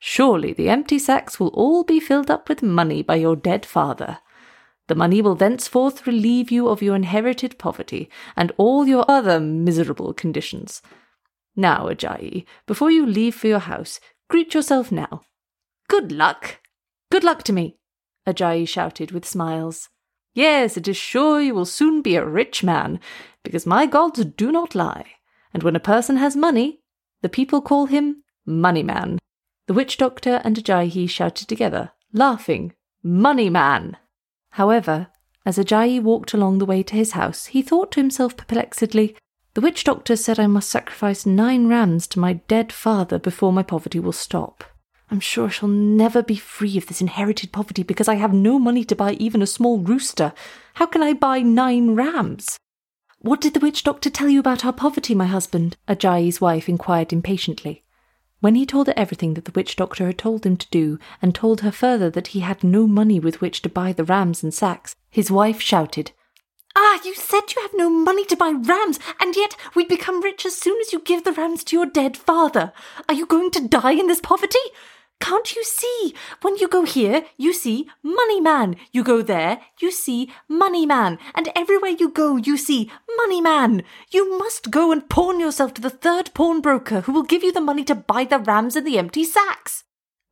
Surely 0.00 0.52
the 0.52 0.68
empty 0.68 0.98
sacks 0.98 1.38
will 1.38 1.48
all 1.48 1.84
be 1.84 2.00
filled 2.00 2.30
up 2.30 2.48
with 2.48 2.62
money 2.62 3.00
by 3.00 3.14
your 3.14 3.36
dead 3.36 3.64
father. 3.64 4.18
The 4.88 4.96
money 4.96 5.22
will 5.22 5.36
thenceforth 5.36 6.08
relieve 6.08 6.50
you 6.50 6.68
of 6.68 6.82
your 6.82 6.96
inherited 6.96 7.58
poverty 7.58 8.10
and 8.36 8.50
all 8.56 8.88
your 8.88 9.04
other 9.08 9.38
miserable 9.38 10.12
conditions. 10.12 10.82
Now, 11.54 11.86
Ajayi, 11.86 12.44
before 12.66 12.90
you 12.90 13.06
leave 13.06 13.36
for 13.36 13.46
your 13.46 13.60
house, 13.60 14.00
greet 14.28 14.52
yourself 14.52 14.90
now. 14.90 15.20
Good 15.88 16.10
luck! 16.10 16.58
Good 17.12 17.22
luck 17.22 17.44
to 17.44 17.52
me! 17.52 17.76
Ajayi 18.26 18.66
shouted 18.66 19.12
with 19.12 19.24
smiles. 19.24 19.90
Yes, 20.34 20.76
it 20.76 20.88
is 20.88 20.96
sure 20.96 21.40
you 21.40 21.54
will 21.54 21.66
soon 21.66 22.02
be 22.02 22.16
a 22.16 22.26
rich 22.26 22.64
man, 22.64 22.98
because 23.44 23.64
my 23.64 23.86
gods 23.86 24.24
do 24.24 24.50
not 24.50 24.74
lie, 24.74 25.06
and 25.52 25.62
when 25.62 25.76
a 25.76 25.80
person 25.80 26.16
has 26.16 26.36
money, 26.36 26.80
the 27.22 27.28
people 27.28 27.60
call 27.60 27.86
him 27.86 28.22
Money 28.46 28.82
Man. 28.82 29.18
The 29.66 29.74
witch 29.74 29.96
doctor 29.96 30.40
and 30.44 30.56
Ajayi 30.56 31.08
shouted 31.08 31.48
together, 31.48 31.92
laughing, 32.12 32.72
Money 33.02 33.50
Man! 33.50 33.96
However, 34.50 35.08
as 35.46 35.58
Ajayi 35.58 36.02
walked 36.02 36.34
along 36.34 36.58
the 36.58 36.66
way 36.66 36.82
to 36.82 36.96
his 36.96 37.12
house, 37.12 37.46
he 37.46 37.62
thought 37.62 37.92
to 37.92 38.00
himself 38.00 38.36
perplexedly, 38.36 39.16
The 39.54 39.60
witch 39.60 39.84
doctor 39.84 40.16
said 40.16 40.38
I 40.38 40.46
must 40.46 40.68
sacrifice 40.70 41.24
nine 41.26 41.66
rams 41.68 42.06
to 42.08 42.20
my 42.20 42.34
dead 42.34 42.72
father 42.72 43.18
before 43.18 43.52
my 43.52 43.62
poverty 43.62 44.00
will 44.00 44.12
stop. 44.12 44.64
I'm 45.10 45.20
sure 45.20 45.46
I 45.46 45.50
shall 45.50 45.68
never 45.68 46.22
be 46.22 46.36
free 46.36 46.76
of 46.76 46.86
this 46.86 47.00
inherited 47.00 47.50
poverty 47.50 47.82
because 47.82 48.06
I 48.06 48.14
have 48.14 48.32
no 48.32 48.58
money 48.58 48.84
to 48.84 48.94
buy 48.94 49.12
even 49.14 49.42
a 49.42 49.46
small 49.46 49.78
rooster. 49.78 50.32
How 50.74 50.86
can 50.86 51.02
I 51.02 51.14
buy 51.14 51.40
nine 51.40 51.96
rams? 51.96 52.58
What 53.22 53.42
did 53.42 53.52
the 53.52 53.60
witch 53.60 53.84
doctor 53.84 54.08
tell 54.08 54.30
you 54.30 54.40
about 54.40 54.64
our 54.64 54.72
poverty, 54.72 55.14
my 55.14 55.26
husband? 55.26 55.76
Ajayi's 55.86 56.40
wife 56.40 56.70
inquired 56.70 57.12
impatiently. 57.12 57.84
When 58.40 58.54
he 58.54 58.64
told 58.64 58.86
her 58.86 58.94
everything 58.96 59.34
that 59.34 59.44
the 59.44 59.52
witch 59.52 59.76
doctor 59.76 60.06
had 60.06 60.16
told 60.16 60.46
him 60.46 60.56
to 60.56 60.66
do, 60.70 60.98
and 61.20 61.34
told 61.34 61.60
her 61.60 61.70
further 61.70 62.08
that 62.08 62.28
he 62.28 62.40
had 62.40 62.64
no 62.64 62.86
money 62.86 63.20
with 63.20 63.42
which 63.42 63.60
to 63.60 63.68
buy 63.68 63.92
the 63.92 64.04
rams 64.04 64.42
and 64.42 64.54
sacks, 64.54 64.96
his 65.10 65.30
wife 65.30 65.60
shouted, 65.60 66.12
Ah, 66.74 66.98
you 67.04 67.14
said 67.14 67.42
you 67.54 67.60
have 67.60 67.74
no 67.74 67.90
money 67.90 68.24
to 68.24 68.36
buy 68.36 68.52
rams, 68.52 68.98
and 69.20 69.36
yet 69.36 69.54
we'd 69.74 69.88
become 69.88 70.22
rich 70.22 70.46
as 70.46 70.56
soon 70.56 70.80
as 70.80 70.90
you 70.90 71.00
give 71.00 71.24
the 71.24 71.32
rams 71.32 71.62
to 71.64 71.76
your 71.76 71.84
dead 71.84 72.16
father. 72.16 72.72
Are 73.06 73.14
you 73.14 73.26
going 73.26 73.50
to 73.50 73.68
die 73.68 73.92
in 73.92 74.06
this 74.06 74.22
poverty? 74.22 74.58
Can't 75.20 75.54
you 75.54 75.62
see? 75.62 76.14
When 76.40 76.56
you 76.56 76.66
go 76.66 76.84
here, 76.84 77.24
you 77.36 77.52
see 77.52 77.88
Money 78.02 78.40
Man. 78.40 78.76
You 78.90 79.04
go 79.04 79.22
there, 79.22 79.60
you 79.78 79.90
see 79.90 80.32
Money 80.48 80.86
Man. 80.86 81.18
And 81.34 81.50
everywhere 81.54 81.90
you 81.90 82.08
go, 82.10 82.36
you 82.36 82.56
see 82.56 82.90
Money 83.16 83.40
Man. 83.40 83.82
You 84.10 84.38
must 84.38 84.70
go 84.70 84.90
and 84.90 85.08
pawn 85.08 85.38
yourself 85.38 85.74
to 85.74 85.80
the 85.80 85.90
third 85.90 86.32
pawnbroker 86.34 87.02
who 87.02 87.12
will 87.12 87.22
give 87.22 87.42
you 87.42 87.52
the 87.52 87.60
money 87.60 87.84
to 87.84 87.94
buy 87.94 88.24
the 88.24 88.38
rams 88.38 88.76
and 88.76 88.86
the 88.86 88.98
empty 88.98 89.24
sacks. 89.24 89.84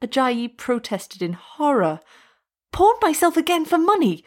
Ajayi 0.02 0.56
protested 0.56 1.22
in 1.22 1.34
horror. 1.34 2.00
Pawn 2.72 2.94
myself 3.02 3.36
again 3.36 3.64
for 3.64 3.78
money? 3.78 4.24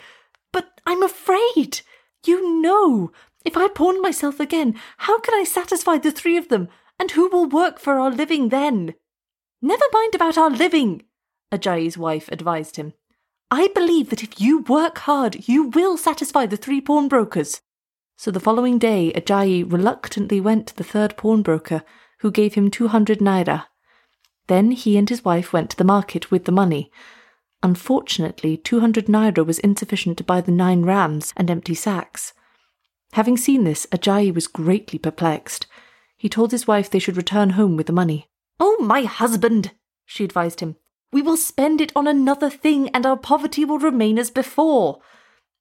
But 0.53 0.79
I'm 0.85 1.01
afraid. 1.01 1.81
You 2.25 2.61
know, 2.61 3.11
if 3.43 3.57
I 3.57 3.67
pawn 3.67 4.01
myself 4.01 4.39
again, 4.39 4.75
how 4.97 5.19
can 5.19 5.33
I 5.33 5.43
satisfy 5.43 5.97
the 5.97 6.11
three 6.11 6.37
of 6.37 6.49
them? 6.49 6.67
And 6.99 7.11
who 7.11 7.29
will 7.29 7.47
work 7.47 7.79
for 7.79 7.97
our 7.97 8.11
living 8.11 8.49
then? 8.49 8.93
Never 9.61 9.85
mind 9.93 10.15
about 10.15 10.39
our 10.39 10.49
living, 10.49 11.03
Ajayi's 11.51 11.97
wife 11.97 12.29
advised 12.31 12.77
him. 12.77 12.93
I 13.51 13.67
believe 13.75 14.09
that 14.09 14.23
if 14.23 14.41
you 14.41 14.61
work 14.61 14.99
hard, 14.99 15.47
you 15.47 15.67
will 15.67 15.97
satisfy 15.97 16.47
the 16.47 16.57
three 16.57 16.81
pawnbrokers. 16.81 17.61
So 18.17 18.31
the 18.31 18.39
following 18.39 18.79
day, 18.79 19.11
Ajayi 19.13 19.69
reluctantly 19.71 20.41
went 20.41 20.67
to 20.67 20.75
the 20.75 20.83
third 20.83 21.15
pawnbroker, 21.15 21.83
who 22.21 22.31
gave 22.31 22.55
him 22.55 22.71
200 22.71 23.19
naira. 23.19 23.65
Then 24.47 24.71
he 24.71 24.97
and 24.97 25.07
his 25.07 25.23
wife 25.23 25.53
went 25.53 25.69
to 25.71 25.77
the 25.77 25.83
market 25.83 26.31
with 26.31 26.45
the 26.45 26.51
money. 26.51 26.91
Unfortunately, 27.61 28.57
200 28.57 29.05
naira 29.05 29.45
was 29.45 29.59
insufficient 29.59 30.17
to 30.17 30.23
buy 30.23 30.41
the 30.41 30.51
nine 30.51 30.83
rams 30.83 31.33
and 31.37 31.51
empty 31.51 31.75
sacks. 31.75 32.33
Having 33.13 33.37
seen 33.37 33.63
this, 33.63 33.85
Ajayi 33.91 34.33
was 34.33 34.47
greatly 34.47 34.97
perplexed. 34.97 35.67
He 36.17 36.29
told 36.29 36.51
his 36.51 36.65
wife 36.65 36.89
they 36.89 36.99
should 36.99 37.17
return 37.17 37.51
home 37.51 37.77
with 37.77 37.85
the 37.85 37.93
money. 37.93 38.30
Oh, 38.63 38.77
my 38.79 39.01
husband, 39.01 39.71
she 40.05 40.23
advised 40.23 40.59
him, 40.59 40.75
we 41.11 41.23
will 41.23 41.35
spend 41.35 41.81
it 41.81 41.91
on 41.95 42.05
another 42.05 42.51
thing 42.51 42.89
and 42.89 43.07
our 43.07 43.17
poverty 43.17 43.65
will 43.65 43.79
remain 43.79 44.19
as 44.19 44.29
before. 44.29 44.99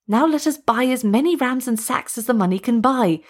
Now 0.06 0.26
let 0.26 0.46
us 0.46 0.58
buy 0.58 0.84
as 0.84 1.02
many 1.02 1.34
rams 1.34 1.66
and 1.66 1.80
sacks 1.80 2.18
as 2.18 2.26
the 2.26 2.34
money 2.34 2.58
can 2.58 2.82
buy. 2.82 3.20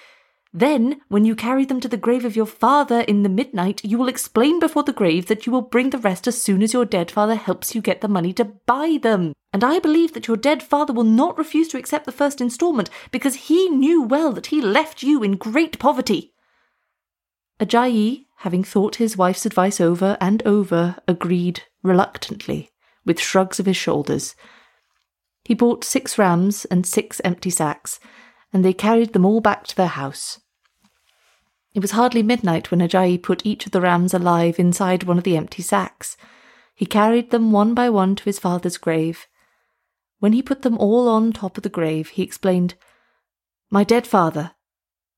Then, 0.53 1.03
when 1.07 1.25
you 1.25 1.37
carry 1.37 1.65
them 1.65 1.81
to 1.83 1.89
the 1.89 1.97
grave 1.97 2.25
of 2.25 2.35
your 2.35 2.47
father 2.47 3.03
in 3.03 3.23
the 3.23 3.29
midnight, 3.29 3.85
you 3.85 3.97
will 3.97 4.09
explain 4.09 4.59
before 4.59 4.83
the 4.83 4.93
grave 4.93 5.27
that 5.27 5.47
you 5.47 5.53
will 5.53 5.63
bring 5.63 5.91
the 5.91 5.99
rest 5.99 6.27
as 6.27 6.43
soon 6.43 6.65
as 6.65 6.73
your 6.73 6.85
dead 6.85 7.09
father 7.09 7.37
helps 7.37 7.73
you 7.73 7.81
get 7.81 8.01
the 8.01 8.09
money 8.09 8.33
to 8.33 8.47
buy 8.67 8.99
them. 9.01 9.35
And 9.53 9.63
I 9.63 9.79
believe 9.79 10.15
that 10.15 10.27
your 10.27 10.37
dead 10.37 10.65
father 10.65 10.93
will 10.93 11.05
not 11.05 11.39
refuse 11.39 11.69
to 11.69 11.79
accept 11.79 12.07
the 12.07 12.13
first 12.13 12.41
instalment 12.41 12.91
because 13.13 13.47
he 13.47 13.69
knew 13.69 14.03
well 14.03 14.33
that 14.33 14.47
he 14.47 14.61
left 14.61 15.05
you 15.05 15.23
in 15.23 15.37
great 15.37 15.79
poverty. 15.79 16.35
Ajayi, 17.61 18.25
having 18.39 18.65
thought 18.65 18.97
his 18.97 19.19
wife's 19.19 19.45
advice 19.45 19.81
over 19.81 20.17
and 20.19 20.43
over, 20.47 20.97
agreed 21.07 21.65
reluctantly, 21.83 22.71
with 23.05 23.21
shrugs 23.21 23.61
of 23.61 23.67
his 23.67 23.77
shoulders. 23.77 24.35
He 25.45 25.53
bought 25.55 25.85
six 25.85 26.17
rams 26.17 26.65
and 26.65 26.87
six 26.87 27.21
empty 27.21 27.51
sacks, 27.51 28.01
and 28.51 28.65
they 28.65 28.73
carried 28.73 29.13
them 29.13 29.27
all 29.27 29.43
back 29.43 29.67
to 29.67 29.77
their 29.77 29.89
house. 29.89 30.41
It 31.75 31.81
was 31.81 31.93
hardly 31.93 32.23
midnight 32.23 32.71
when 32.71 32.81
Ajayi 32.81 33.23
put 33.23 33.45
each 33.45 33.67
of 33.67 33.73
the 33.73 33.81
rams 33.81 34.15
alive 34.15 34.59
inside 34.59 35.05
one 35.05 35.19
of 35.19 35.25
the 35.25 35.37
empty 35.37 35.63
sacks. 35.63 36.17
He 36.75 36.87
carried 36.87 37.31
them 37.31 37.53
one 37.53 37.75
by 37.75 37.91
one 37.91 38.17
to 38.17 38.25
his 38.25 38.39
father's 38.39 38.79
grave. 38.79 39.27
When 40.19 40.33
he 40.33 40.43
put 40.43 40.63
them 40.63 40.79
all 40.79 41.09
on 41.09 41.33
top 41.33 41.59
of 41.59 41.63
the 41.63 41.69
grave, 41.69 42.09
he 42.09 42.23
explained, 42.23 42.75
My 43.71 43.85
dead 43.85 44.07
father, 44.07 44.53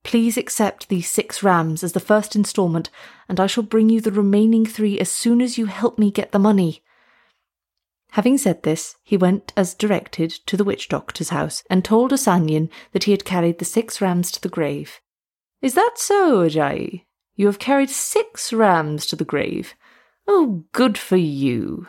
please 0.02 0.37
accept 0.37 0.88
these 0.88 1.09
six 1.09 1.42
rams 1.42 1.82
as 1.85 1.92
the 1.92 2.00
first 2.00 2.35
instalment, 2.35 2.90
and 3.28 3.38
I 3.38 3.47
shall 3.47 3.62
bring 3.62 3.88
you 3.88 4.00
the 4.00 4.12
remaining 4.12 4.66
three 4.66 4.99
as 4.99 5.11
soon 5.11 5.40
as 5.40 5.59
you 5.59 5.66
help 5.66 5.99
me 5.99 6.11
get 6.11 6.32
the 6.32 6.38
money. 6.38 6.82
Having 8.12 8.38
said 8.38 8.62
this, 8.62 8.97
he 9.02 9.16
went 9.16 9.52
as 9.56 9.75
directed 9.75 10.30
to 10.47 10.56
the 10.56 10.64
witch 10.64 10.88
doctor's 10.88 11.30
house 11.30 11.64
and 11.71 11.82
told 11.82 12.12
Osanyin 12.12 12.68
that 12.92 13.04
he 13.04 13.12
had 13.12 13.25
carried 13.25 13.59
the 13.59 13.64
six 13.64 14.02
rams 14.02 14.30
to 14.32 14.40
the 14.40 14.50
grave. 14.50 15.00
Is 15.62 15.75
that 15.75 15.92
so, 15.97 16.40
Ajayi? 16.40 17.06
You 17.37 17.47
have 17.47 17.59
carried 17.59 17.88
six 17.88 18.52
rams 18.52 19.06
to 19.06 19.16
the 19.16 19.25
grave. 19.25 19.75
Oh, 20.28 20.64
good 20.73 20.99
for 20.99 21.16
you. 21.16 21.88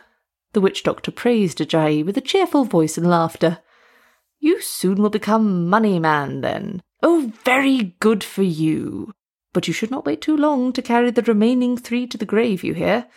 The 0.54 0.62
witch 0.62 0.84
doctor 0.84 1.12
praised 1.12 1.58
Ajayi 1.58 2.06
with 2.06 2.18
a 2.18 2.22
cheerful 2.22 2.64
voice 2.64 2.98
and 2.98 3.10
laughter. 3.10 3.60
You 4.40 4.62
soon 4.62 5.02
will 5.02 5.10
become 5.10 5.70
money 5.70 6.00
man, 6.00 6.42
then. 6.42 6.82
Oh, 7.06 7.34
very 7.44 7.96
good 8.00 8.24
for 8.24 8.44
you. 8.44 9.12
But 9.52 9.68
you 9.68 9.74
should 9.74 9.92
not 9.92 10.06
wait 10.06 10.22
too 10.22 10.38
long 10.38 10.72
to 10.72 10.82
carry 10.82 11.12
the 11.12 11.22
remaining 11.22 11.76
three 11.78 12.08
to 12.08 12.18
the 12.18 12.26
grave, 12.26 12.64
you 12.64 12.74
hear? 12.74 13.08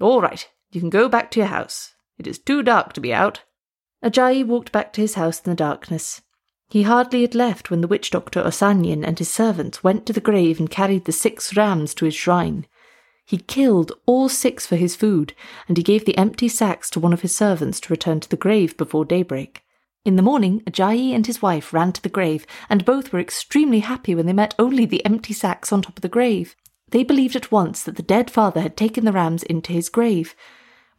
All 0.00 0.20
right, 0.22 0.48
you 0.70 0.80
can 0.80 0.90
go 0.90 1.08
back 1.08 1.32
to 1.32 1.40
your 1.40 1.48
house. 1.48 1.96
It 2.18 2.28
is 2.28 2.38
too 2.38 2.62
dark 2.62 2.92
to 2.92 3.00
be 3.00 3.12
out. 3.12 3.42
Ajayi 4.02 4.46
walked 4.46 4.70
back 4.70 4.92
to 4.92 5.00
his 5.00 5.14
house 5.14 5.40
in 5.40 5.50
the 5.50 5.56
darkness. 5.56 6.22
He 6.68 6.82
hardly 6.82 7.22
had 7.22 7.34
left 7.34 7.68
when 7.68 7.80
the 7.80 7.88
witch 7.88 8.10
doctor 8.10 8.42
Osanyin 8.42 9.04
and 9.04 9.18
his 9.18 9.30
servants 9.30 9.82
went 9.82 10.06
to 10.06 10.12
the 10.12 10.20
grave 10.20 10.60
and 10.60 10.70
carried 10.70 11.04
the 11.04 11.12
six 11.12 11.56
rams 11.56 11.94
to 11.94 12.04
his 12.04 12.14
shrine. 12.14 12.66
He 13.24 13.38
killed 13.38 13.90
all 14.06 14.28
six 14.28 14.66
for 14.66 14.76
his 14.76 14.94
food, 14.94 15.34
and 15.66 15.76
he 15.76 15.82
gave 15.82 16.04
the 16.04 16.16
empty 16.16 16.48
sacks 16.48 16.88
to 16.90 17.00
one 17.00 17.12
of 17.12 17.22
his 17.22 17.34
servants 17.34 17.80
to 17.80 17.92
return 17.92 18.20
to 18.20 18.28
the 18.28 18.36
grave 18.36 18.76
before 18.76 19.04
daybreak. 19.04 19.65
In 20.06 20.14
the 20.14 20.22
morning, 20.22 20.62
Ajayi 20.68 21.12
and 21.12 21.26
his 21.26 21.42
wife 21.42 21.72
ran 21.74 21.92
to 21.92 22.00
the 22.00 22.08
grave, 22.08 22.46
and 22.70 22.84
both 22.84 23.12
were 23.12 23.18
extremely 23.18 23.80
happy 23.80 24.14
when 24.14 24.26
they 24.26 24.32
met 24.32 24.54
only 24.56 24.86
the 24.86 25.04
empty 25.04 25.34
sacks 25.34 25.72
on 25.72 25.82
top 25.82 25.98
of 25.98 26.02
the 26.02 26.08
grave. 26.08 26.54
They 26.88 27.02
believed 27.02 27.34
at 27.34 27.50
once 27.50 27.82
that 27.82 27.96
the 27.96 28.02
dead 28.04 28.30
father 28.30 28.60
had 28.60 28.76
taken 28.76 29.04
the 29.04 29.10
rams 29.10 29.42
into 29.42 29.72
his 29.72 29.88
grave, 29.88 30.36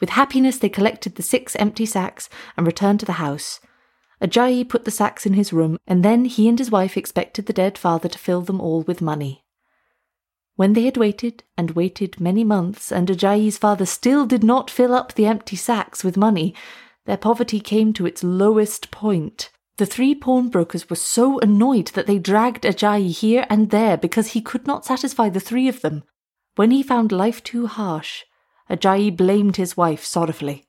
with 0.02 0.10
happiness, 0.10 0.58
they 0.58 0.68
collected 0.68 1.16
the 1.16 1.24
six 1.24 1.56
empty 1.56 1.86
sacks 1.86 2.28
and 2.58 2.68
returned 2.68 3.00
to 3.00 3.06
the 3.06 3.14
house. 3.14 3.62
Ajayi 4.22 4.68
put 4.68 4.84
the 4.84 4.92
sacks 4.92 5.26
in 5.26 5.34
his 5.36 5.54
room, 5.54 5.78
and 5.88 6.04
then 6.04 6.26
he 6.26 6.50
and 6.50 6.60
his 6.60 6.70
wife 6.70 6.98
expected 6.98 7.46
the 7.46 7.54
dead 7.54 7.78
father 7.78 8.10
to 8.10 8.20
fill 8.20 8.42
them 8.42 8.60
all 8.60 8.82
with 8.82 9.02
money. 9.02 9.46
When 10.58 10.74
they 10.74 10.84
had 10.84 10.98
waited 10.98 11.44
and 11.58 11.72
waited 11.72 12.20
many 12.20 12.44
months, 12.44 12.92
and 12.92 13.08
Ajayi's 13.08 13.58
father 13.58 13.86
still 13.86 14.26
did 14.26 14.44
not 14.44 14.70
fill 14.70 14.94
up 14.94 15.14
the 15.14 15.28
empty 15.28 15.56
sacks 15.56 16.04
with 16.04 16.18
money, 16.18 16.54
their 17.08 17.18
poverty 17.18 17.60
came 17.60 17.94
to 17.94 18.06
its 18.06 18.24
lowest 18.24 18.92
point. 18.92 19.50
The 19.78 19.86
three 19.86 20.14
pawnbrokers 20.14 20.90
were 20.90 20.98
so 20.98 21.40
annoyed 21.40 21.88
that 21.90 22.06
they 22.06 22.20
dragged 22.20 22.64
Ajayi 22.64 23.12
here 23.12 23.46
and 23.50 23.70
there 23.70 23.96
because 23.96 24.28
he 24.28 24.42
could 24.42 24.68
not 24.68 24.86
satisfy 24.86 25.30
the 25.30 25.40
three 25.40 25.68
of 25.68 25.82
them. 25.82 26.04
When 26.56 26.72
he 26.72 26.84
found 26.84 27.12
life 27.12 27.42
too 27.44 27.68
harsh, 27.68 28.24
Ajayi 28.70 29.16
blamed 29.16 29.56
his 29.56 29.78
wife 29.78 30.04
sorrowfully. 30.04 30.68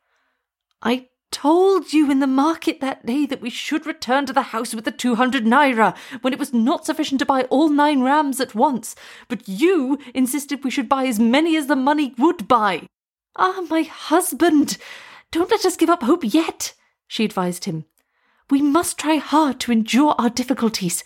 I 0.80 1.09
told 1.33 1.92
you 1.92 2.11
in 2.11 2.21
the 2.21 2.26
market 2.26 2.80
that 2.80 3.04
day 3.04 3.26
that 3.26 3.40
we 3.40 3.50
should 3.50 3.85
return 3.85 4.25
to 4.26 4.33
the 4.33 4.42
house 4.54 4.75
with 4.75 4.85
the 4.85 4.92
200 4.92 5.45
naira 5.45 5.97
when 6.21 6.33
it 6.33 6.38
was 6.38 6.52
not 6.54 6.87
sufficient 6.87 7.18
to 7.18 7.26
buy 7.26 7.42
all 7.45 7.68
nine 7.68 8.02
rams 8.02 8.40
at 8.40 8.54
once, 8.54 8.95
but 9.26 9.49
you 9.49 9.99
insisted 10.14 10.62
we 10.62 10.71
should 10.71 10.88
buy 10.88 11.07
as 11.07 11.18
many 11.18 11.57
as 11.57 11.66
the 11.66 11.76
money 11.76 12.14
would 12.16 12.47
buy. 12.47 12.87
Ah, 13.35 13.62
my 13.68 13.83
husband, 13.83 14.78
don't 15.30 15.50
let 15.50 15.64
us 15.64 15.76
give 15.76 15.90
up 15.90 16.02
hope 16.02 16.23
yet, 16.23 16.75
she 17.06 17.25
advised 17.25 17.64
him. 17.64 17.85
We 18.50 18.62
must 18.62 18.99
try 18.99 19.16
hard 19.16 19.61
to 19.61 19.73
endure 19.73 20.14
our 20.18 20.30
difficulties. 20.30 21.04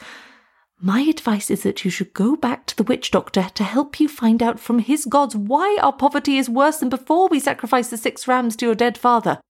My 0.80 1.02
advice 1.02 1.50
is 1.50 1.62
that 1.62 1.84
you 1.84 1.90
should 1.90 2.12
go 2.12 2.36
back 2.36 2.66
to 2.66 2.76
the 2.76 2.82
witch 2.82 3.10
doctor 3.10 3.48
to 3.54 3.64
help 3.64 4.00
you 4.00 4.08
find 4.08 4.42
out 4.42 4.58
from 4.58 4.80
his 4.80 5.04
gods 5.06 5.36
why 5.36 5.78
our 5.80 5.92
poverty 5.92 6.38
is 6.38 6.48
worse 6.50 6.78
than 6.78 6.88
before 6.88 7.28
we 7.28 7.38
sacrificed 7.38 7.90
the 7.90 7.96
six 7.96 8.26
rams 8.26 8.56
to 8.56 8.66
your 8.66 8.74
dead 8.74 8.98
father. 8.98 9.40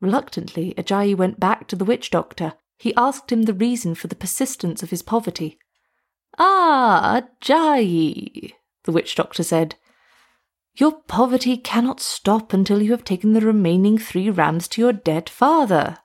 Reluctantly, 0.00 0.74
Ajayi 0.76 1.16
went 1.16 1.38
back 1.38 1.68
to 1.68 1.76
the 1.76 1.84
witch 1.84 2.10
doctor. 2.10 2.54
He 2.78 2.94
asked 2.96 3.30
him 3.30 3.42
the 3.42 3.54
reason 3.54 3.94
for 3.94 4.08
the 4.08 4.16
persistence 4.16 4.82
of 4.82 4.90
his 4.90 5.02
poverty. 5.02 5.56
Ah, 6.36 7.22
Ajayi, 7.40 8.52
the 8.82 8.92
witch 8.92 9.14
doctor 9.14 9.44
said. 9.44 9.76
Your 10.74 10.92
poverty 10.92 11.58
cannot 11.58 12.00
stop 12.00 12.52
until 12.52 12.80
you 12.80 12.92
have 12.92 13.04
taken 13.04 13.34
the 13.34 13.42
remaining 13.42 13.98
three 13.98 14.30
rams 14.30 14.68
to 14.68 14.80
your 14.80 14.92
dead 14.92 15.28
father. 15.28 15.98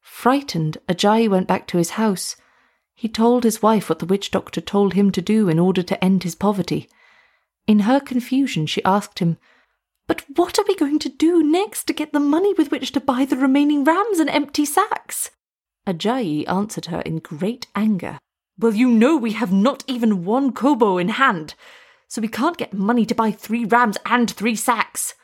Frightened, 0.00 0.78
Ajayi 0.88 1.28
went 1.28 1.46
back 1.46 1.66
to 1.68 1.78
his 1.78 1.90
house. 1.90 2.36
He 2.94 3.08
told 3.08 3.44
his 3.44 3.60
wife 3.60 3.90
what 3.90 3.98
the 3.98 4.06
witch 4.06 4.30
doctor 4.30 4.62
told 4.62 4.94
him 4.94 5.10
to 5.12 5.20
do 5.20 5.50
in 5.50 5.58
order 5.58 5.82
to 5.82 6.02
end 6.02 6.22
his 6.22 6.34
poverty. 6.34 6.88
In 7.66 7.80
her 7.80 8.00
confusion, 8.00 8.64
she 8.64 8.82
asked 8.84 9.18
him, 9.18 9.36
But 10.06 10.24
what 10.34 10.58
are 10.58 10.64
we 10.66 10.74
going 10.74 10.98
to 11.00 11.10
do 11.10 11.42
next 11.42 11.84
to 11.84 11.92
get 11.92 12.14
the 12.14 12.20
money 12.20 12.54
with 12.54 12.70
which 12.70 12.92
to 12.92 13.00
buy 13.00 13.26
the 13.26 13.36
remaining 13.36 13.84
rams 13.84 14.18
and 14.18 14.30
empty 14.30 14.64
sacks? 14.64 15.30
Ajayi 15.86 16.48
answered 16.48 16.86
her 16.86 17.02
in 17.02 17.18
great 17.18 17.66
anger. 17.74 18.18
Well, 18.58 18.72
you 18.72 18.88
know 18.88 19.18
we 19.18 19.32
have 19.32 19.52
not 19.52 19.84
even 19.86 20.24
one 20.24 20.52
kobo 20.52 20.96
in 20.96 21.10
hand, 21.10 21.54
so 22.08 22.20
we 22.20 22.28
can't 22.28 22.56
get 22.56 22.72
money 22.72 23.04
to 23.06 23.14
buy 23.14 23.30
three 23.30 23.64
rams 23.64 23.96
and 24.06 24.30
three 24.30 24.56
sacks. 24.56 25.14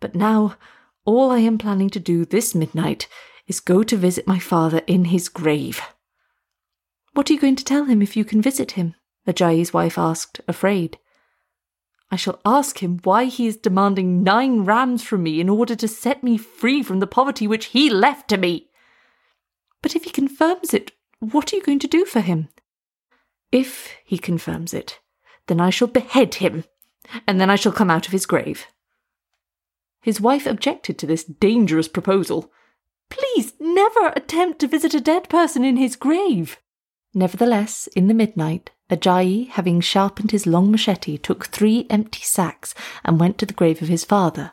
But 0.00 0.14
now, 0.14 0.56
all 1.04 1.30
I 1.30 1.38
am 1.38 1.58
planning 1.58 1.90
to 1.90 2.00
do 2.00 2.24
this 2.24 2.54
midnight 2.54 3.08
is 3.46 3.60
go 3.60 3.82
to 3.82 3.96
visit 3.96 4.26
my 4.26 4.38
father 4.38 4.82
in 4.86 5.06
his 5.06 5.28
grave. 5.28 5.80
What 7.12 7.28
are 7.28 7.32
you 7.32 7.40
going 7.40 7.56
to 7.56 7.64
tell 7.64 7.84
him 7.84 8.00
if 8.00 8.16
you 8.16 8.24
can 8.24 8.40
visit 8.40 8.72
him? 8.72 8.94
Ajayi's 9.26 9.72
wife 9.72 9.98
asked, 9.98 10.40
afraid. 10.48 10.98
I 12.10 12.16
shall 12.16 12.40
ask 12.44 12.82
him 12.82 13.00
why 13.04 13.24
he 13.24 13.46
is 13.46 13.56
demanding 13.56 14.22
nine 14.22 14.64
rams 14.64 15.02
from 15.02 15.22
me 15.22 15.40
in 15.40 15.48
order 15.48 15.74
to 15.76 15.88
set 15.88 16.22
me 16.22 16.36
free 16.36 16.82
from 16.82 17.00
the 17.00 17.06
poverty 17.06 17.46
which 17.46 17.66
he 17.66 17.88
left 17.88 18.28
to 18.28 18.36
me. 18.36 18.68
But 19.82 19.96
if 19.96 20.04
he 20.04 20.10
confirms 20.10 20.74
it, 20.74 20.92
what 21.20 21.52
are 21.52 21.56
you 21.56 21.62
going 21.62 21.78
to 21.80 21.88
do 21.88 22.04
for 22.04 22.20
him? 22.20 22.48
If 23.50 23.94
he 24.04 24.18
confirms 24.18 24.74
it, 24.74 24.98
then 25.52 25.60
I 25.60 25.68
shall 25.68 25.88
behead 25.88 26.36
him, 26.36 26.64
and 27.26 27.38
then 27.38 27.50
I 27.50 27.56
shall 27.56 27.72
come 27.72 27.90
out 27.90 28.06
of 28.06 28.12
his 28.12 28.24
grave. 28.24 28.66
His 30.00 30.18
wife 30.18 30.46
objected 30.46 30.96
to 30.98 31.06
this 31.06 31.24
dangerous 31.24 31.88
proposal. 31.88 32.50
Please 33.10 33.52
never 33.60 34.14
attempt 34.16 34.60
to 34.60 34.66
visit 34.66 34.94
a 34.94 35.00
dead 35.00 35.28
person 35.28 35.62
in 35.62 35.76
his 35.76 35.94
grave. 35.94 36.56
Nevertheless, 37.12 37.86
in 37.94 38.08
the 38.08 38.14
midnight, 38.14 38.70
Ajayi, 38.88 39.50
having 39.50 39.82
sharpened 39.82 40.30
his 40.30 40.46
long 40.46 40.70
machete, 40.70 41.18
took 41.18 41.44
three 41.44 41.86
empty 41.90 42.22
sacks 42.22 42.74
and 43.04 43.20
went 43.20 43.36
to 43.36 43.46
the 43.46 43.52
grave 43.52 43.82
of 43.82 43.88
his 43.88 44.06
father. 44.06 44.52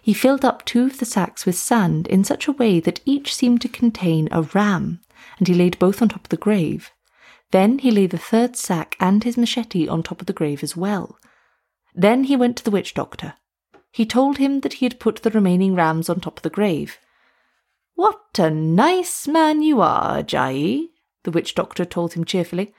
He 0.00 0.14
filled 0.14 0.44
up 0.44 0.64
two 0.64 0.84
of 0.84 0.98
the 0.98 1.04
sacks 1.04 1.46
with 1.46 1.58
sand 1.58 2.06
in 2.06 2.22
such 2.22 2.46
a 2.46 2.52
way 2.52 2.78
that 2.78 3.00
each 3.04 3.34
seemed 3.34 3.60
to 3.62 3.68
contain 3.68 4.28
a 4.30 4.42
ram, 4.42 5.00
and 5.38 5.48
he 5.48 5.54
laid 5.54 5.80
both 5.80 6.00
on 6.00 6.10
top 6.10 6.24
of 6.24 6.28
the 6.28 6.36
grave. 6.36 6.92
Then 7.50 7.78
he 7.78 7.90
laid 7.90 8.10
the 8.10 8.18
third 8.18 8.56
sack 8.56 8.96
and 9.00 9.24
his 9.24 9.38
machete 9.38 9.88
on 9.88 10.02
top 10.02 10.20
of 10.20 10.26
the 10.26 10.32
grave 10.32 10.62
as 10.62 10.76
well. 10.76 11.18
Then 11.94 12.24
he 12.24 12.36
went 12.36 12.56
to 12.58 12.64
the 12.64 12.70
witch 12.70 12.94
doctor. 12.94 13.34
He 13.90 14.04
told 14.04 14.38
him 14.38 14.60
that 14.60 14.74
he 14.74 14.86
had 14.86 15.00
put 15.00 15.22
the 15.22 15.30
remaining 15.30 15.74
rams 15.74 16.08
on 16.08 16.20
top 16.20 16.38
of 16.38 16.42
the 16.42 16.50
grave. 16.50 16.98
What 17.94 18.38
a 18.38 18.50
nice 18.50 19.26
man 19.26 19.62
you 19.62 19.80
are, 19.80 20.22
Ajayi, 20.22 20.88
the 21.24 21.30
witch 21.30 21.54
doctor 21.54 21.84
told 21.84 22.12
him 22.12 22.24
cheerfully. 22.24 22.74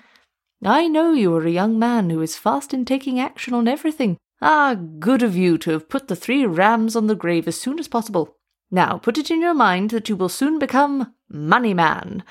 I 0.63 0.87
know 0.87 1.13
you 1.13 1.35
are 1.35 1.45
a 1.45 1.51
young 1.51 1.79
man 1.79 2.09
who 2.09 2.21
is 2.21 2.37
fast 2.37 2.73
in 2.73 2.85
taking 2.85 3.19
action 3.19 3.53
on 3.53 3.67
everything. 3.67 4.17
Ah, 4.41 4.75
good 4.75 5.21
of 5.21 5.35
you 5.35 5.57
to 5.57 5.71
have 5.71 5.89
put 5.89 6.07
the 6.07 6.15
three 6.15 6.45
rams 6.45 6.95
on 6.95 7.07
the 7.07 7.15
grave 7.15 7.47
as 7.47 7.59
soon 7.59 7.79
as 7.79 7.87
possible. 7.87 8.37
Now 8.71 8.97
put 8.97 9.17
it 9.17 9.31
in 9.31 9.41
your 9.41 9.53
mind 9.53 9.89
that 9.89 10.09
you 10.09 10.15
will 10.15 10.29
soon 10.29 10.59
become 10.59 11.13
Money 11.29 11.73
Man, 11.73 12.23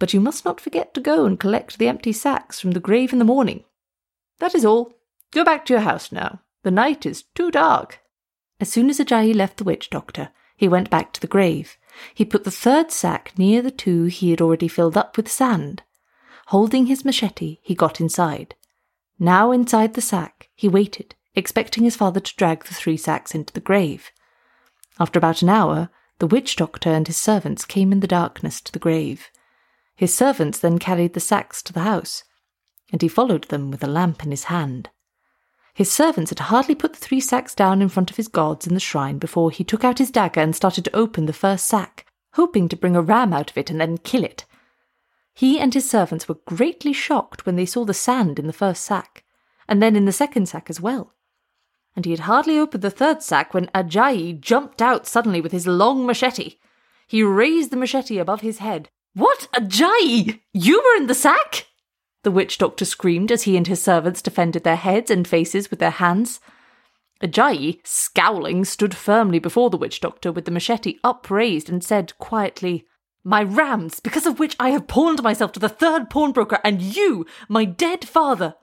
but 0.00 0.12
you 0.12 0.20
must 0.20 0.44
not 0.44 0.60
forget 0.60 0.92
to 0.94 1.00
go 1.00 1.26
and 1.26 1.38
collect 1.38 1.78
the 1.78 1.86
empty 1.86 2.12
sacks 2.12 2.58
from 2.58 2.72
the 2.72 2.80
grave 2.80 3.12
in 3.12 3.20
the 3.20 3.24
morning. 3.24 3.62
That 4.40 4.56
is 4.56 4.64
all. 4.64 4.94
Go 5.30 5.44
back 5.44 5.64
to 5.66 5.74
your 5.74 5.82
house 5.82 6.10
now. 6.10 6.40
The 6.64 6.72
night 6.72 7.06
is 7.06 7.22
too 7.34 7.52
dark. 7.52 8.00
As 8.58 8.70
soon 8.70 8.90
as 8.90 8.98
Ajayi 8.98 9.34
left 9.34 9.58
the 9.58 9.64
witch 9.64 9.90
doctor, 9.90 10.30
he 10.56 10.66
went 10.68 10.90
back 10.90 11.12
to 11.12 11.20
the 11.20 11.26
grave. 11.26 11.76
He 12.14 12.24
put 12.24 12.44
the 12.44 12.50
third 12.50 12.90
sack 12.90 13.32
near 13.38 13.62
the 13.62 13.70
two 13.70 14.04
he 14.06 14.30
had 14.30 14.40
already 14.40 14.68
filled 14.68 14.96
up 14.96 15.16
with 15.16 15.30
sand. 15.30 15.82
Holding 16.46 16.86
his 16.86 17.04
machete, 17.04 17.58
he 17.62 17.74
got 17.74 18.00
inside. 18.00 18.54
Now 19.18 19.52
inside 19.52 19.94
the 19.94 20.00
sack, 20.00 20.48
he 20.54 20.66
waited, 20.66 21.14
expecting 21.34 21.84
his 21.84 21.96
father 21.96 22.20
to 22.20 22.36
drag 22.36 22.64
the 22.64 22.74
three 22.74 22.96
sacks 22.96 23.34
into 23.34 23.52
the 23.52 23.60
grave. 23.60 24.10
After 24.98 25.18
about 25.18 25.42
an 25.42 25.50
hour, 25.50 25.90
the 26.18 26.26
witch 26.26 26.56
doctor 26.56 26.90
and 26.90 27.06
his 27.06 27.18
servants 27.18 27.66
came 27.66 27.92
in 27.92 28.00
the 28.00 28.06
darkness 28.06 28.60
to 28.62 28.72
the 28.72 28.78
grave. 28.78 29.30
His 30.00 30.14
servants 30.14 30.58
then 30.58 30.78
carried 30.78 31.12
the 31.12 31.20
sacks 31.20 31.62
to 31.62 31.74
the 31.74 31.80
house, 31.80 32.24
and 32.90 33.02
he 33.02 33.06
followed 33.06 33.44
them 33.48 33.70
with 33.70 33.84
a 33.84 33.86
lamp 33.86 34.24
in 34.24 34.30
his 34.30 34.44
hand. 34.44 34.88
His 35.74 35.92
servants 35.92 36.30
had 36.30 36.38
hardly 36.38 36.74
put 36.74 36.94
the 36.94 36.98
three 36.98 37.20
sacks 37.20 37.54
down 37.54 37.82
in 37.82 37.90
front 37.90 38.10
of 38.10 38.16
his 38.16 38.26
gods 38.26 38.66
in 38.66 38.72
the 38.72 38.80
shrine 38.80 39.18
before 39.18 39.50
he 39.50 39.62
took 39.62 39.84
out 39.84 39.98
his 39.98 40.10
dagger 40.10 40.40
and 40.40 40.56
started 40.56 40.86
to 40.86 40.96
open 40.96 41.26
the 41.26 41.34
first 41.34 41.66
sack, 41.66 42.06
hoping 42.32 42.66
to 42.70 42.78
bring 42.78 42.96
a 42.96 43.02
ram 43.02 43.34
out 43.34 43.50
of 43.50 43.58
it 43.58 43.68
and 43.68 43.78
then 43.78 43.98
kill 43.98 44.24
it. 44.24 44.46
He 45.34 45.60
and 45.60 45.74
his 45.74 45.90
servants 45.90 46.26
were 46.26 46.40
greatly 46.46 46.94
shocked 46.94 47.44
when 47.44 47.56
they 47.56 47.66
saw 47.66 47.84
the 47.84 47.92
sand 47.92 48.38
in 48.38 48.46
the 48.46 48.54
first 48.54 48.82
sack, 48.86 49.22
and 49.68 49.82
then 49.82 49.96
in 49.96 50.06
the 50.06 50.12
second 50.12 50.46
sack 50.48 50.70
as 50.70 50.80
well. 50.80 51.12
And 51.94 52.06
he 52.06 52.12
had 52.12 52.20
hardly 52.20 52.58
opened 52.58 52.82
the 52.82 52.90
third 52.90 53.22
sack 53.22 53.52
when 53.52 53.66
Ajayi 53.74 54.40
jumped 54.40 54.80
out 54.80 55.06
suddenly 55.06 55.42
with 55.42 55.52
his 55.52 55.66
long 55.66 56.06
machete. 56.06 56.54
He 57.06 57.22
raised 57.22 57.70
the 57.70 57.76
machete 57.76 58.16
above 58.16 58.40
his 58.40 58.60
head. 58.60 58.88
What, 59.14 59.48
Ajayi? 59.54 60.40
You 60.52 60.78
were 60.78 61.00
in 61.00 61.06
the 61.06 61.14
sack? 61.14 61.66
the 62.22 62.30
witch 62.30 62.58
doctor 62.58 62.84
screamed 62.84 63.32
as 63.32 63.44
he 63.44 63.56
and 63.56 63.66
his 63.66 63.82
servants 63.82 64.20
defended 64.20 64.62
their 64.62 64.76
heads 64.76 65.10
and 65.10 65.26
faces 65.26 65.70
with 65.70 65.78
their 65.78 65.90
hands. 65.90 66.40
Ajayi, 67.22 67.80
scowling, 67.84 68.64
stood 68.64 68.94
firmly 68.94 69.38
before 69.38 69.70
the 69.70 69.76
witch 69.76 70.00
doctor 70.00 70.32
with 70.32 70.44
the 70.44 70.50
machete 70.50 70.98
upraised 71.02 71.68
and 71.68 71.82
said 71.82 72.16
quietly, 72.18 72.86
My 73.24 73.42
rams, 73.42 74.00
because 74.00 74.26
of 74.26 74.38
which 74.38 74.56
I 74.58 74.70
have 74.70 74.86
pawned 74.86 75.22
myself 75.22 75.52
to 75.52 75.60
the 75.60 75.68
third 75.68 76.10
pawnbroker, 76.10 76.58
and 76.64 76.80
you, 76.80 77.26
my 77.48 77.64
dead 77.64 78.06
father. 78.06 78.54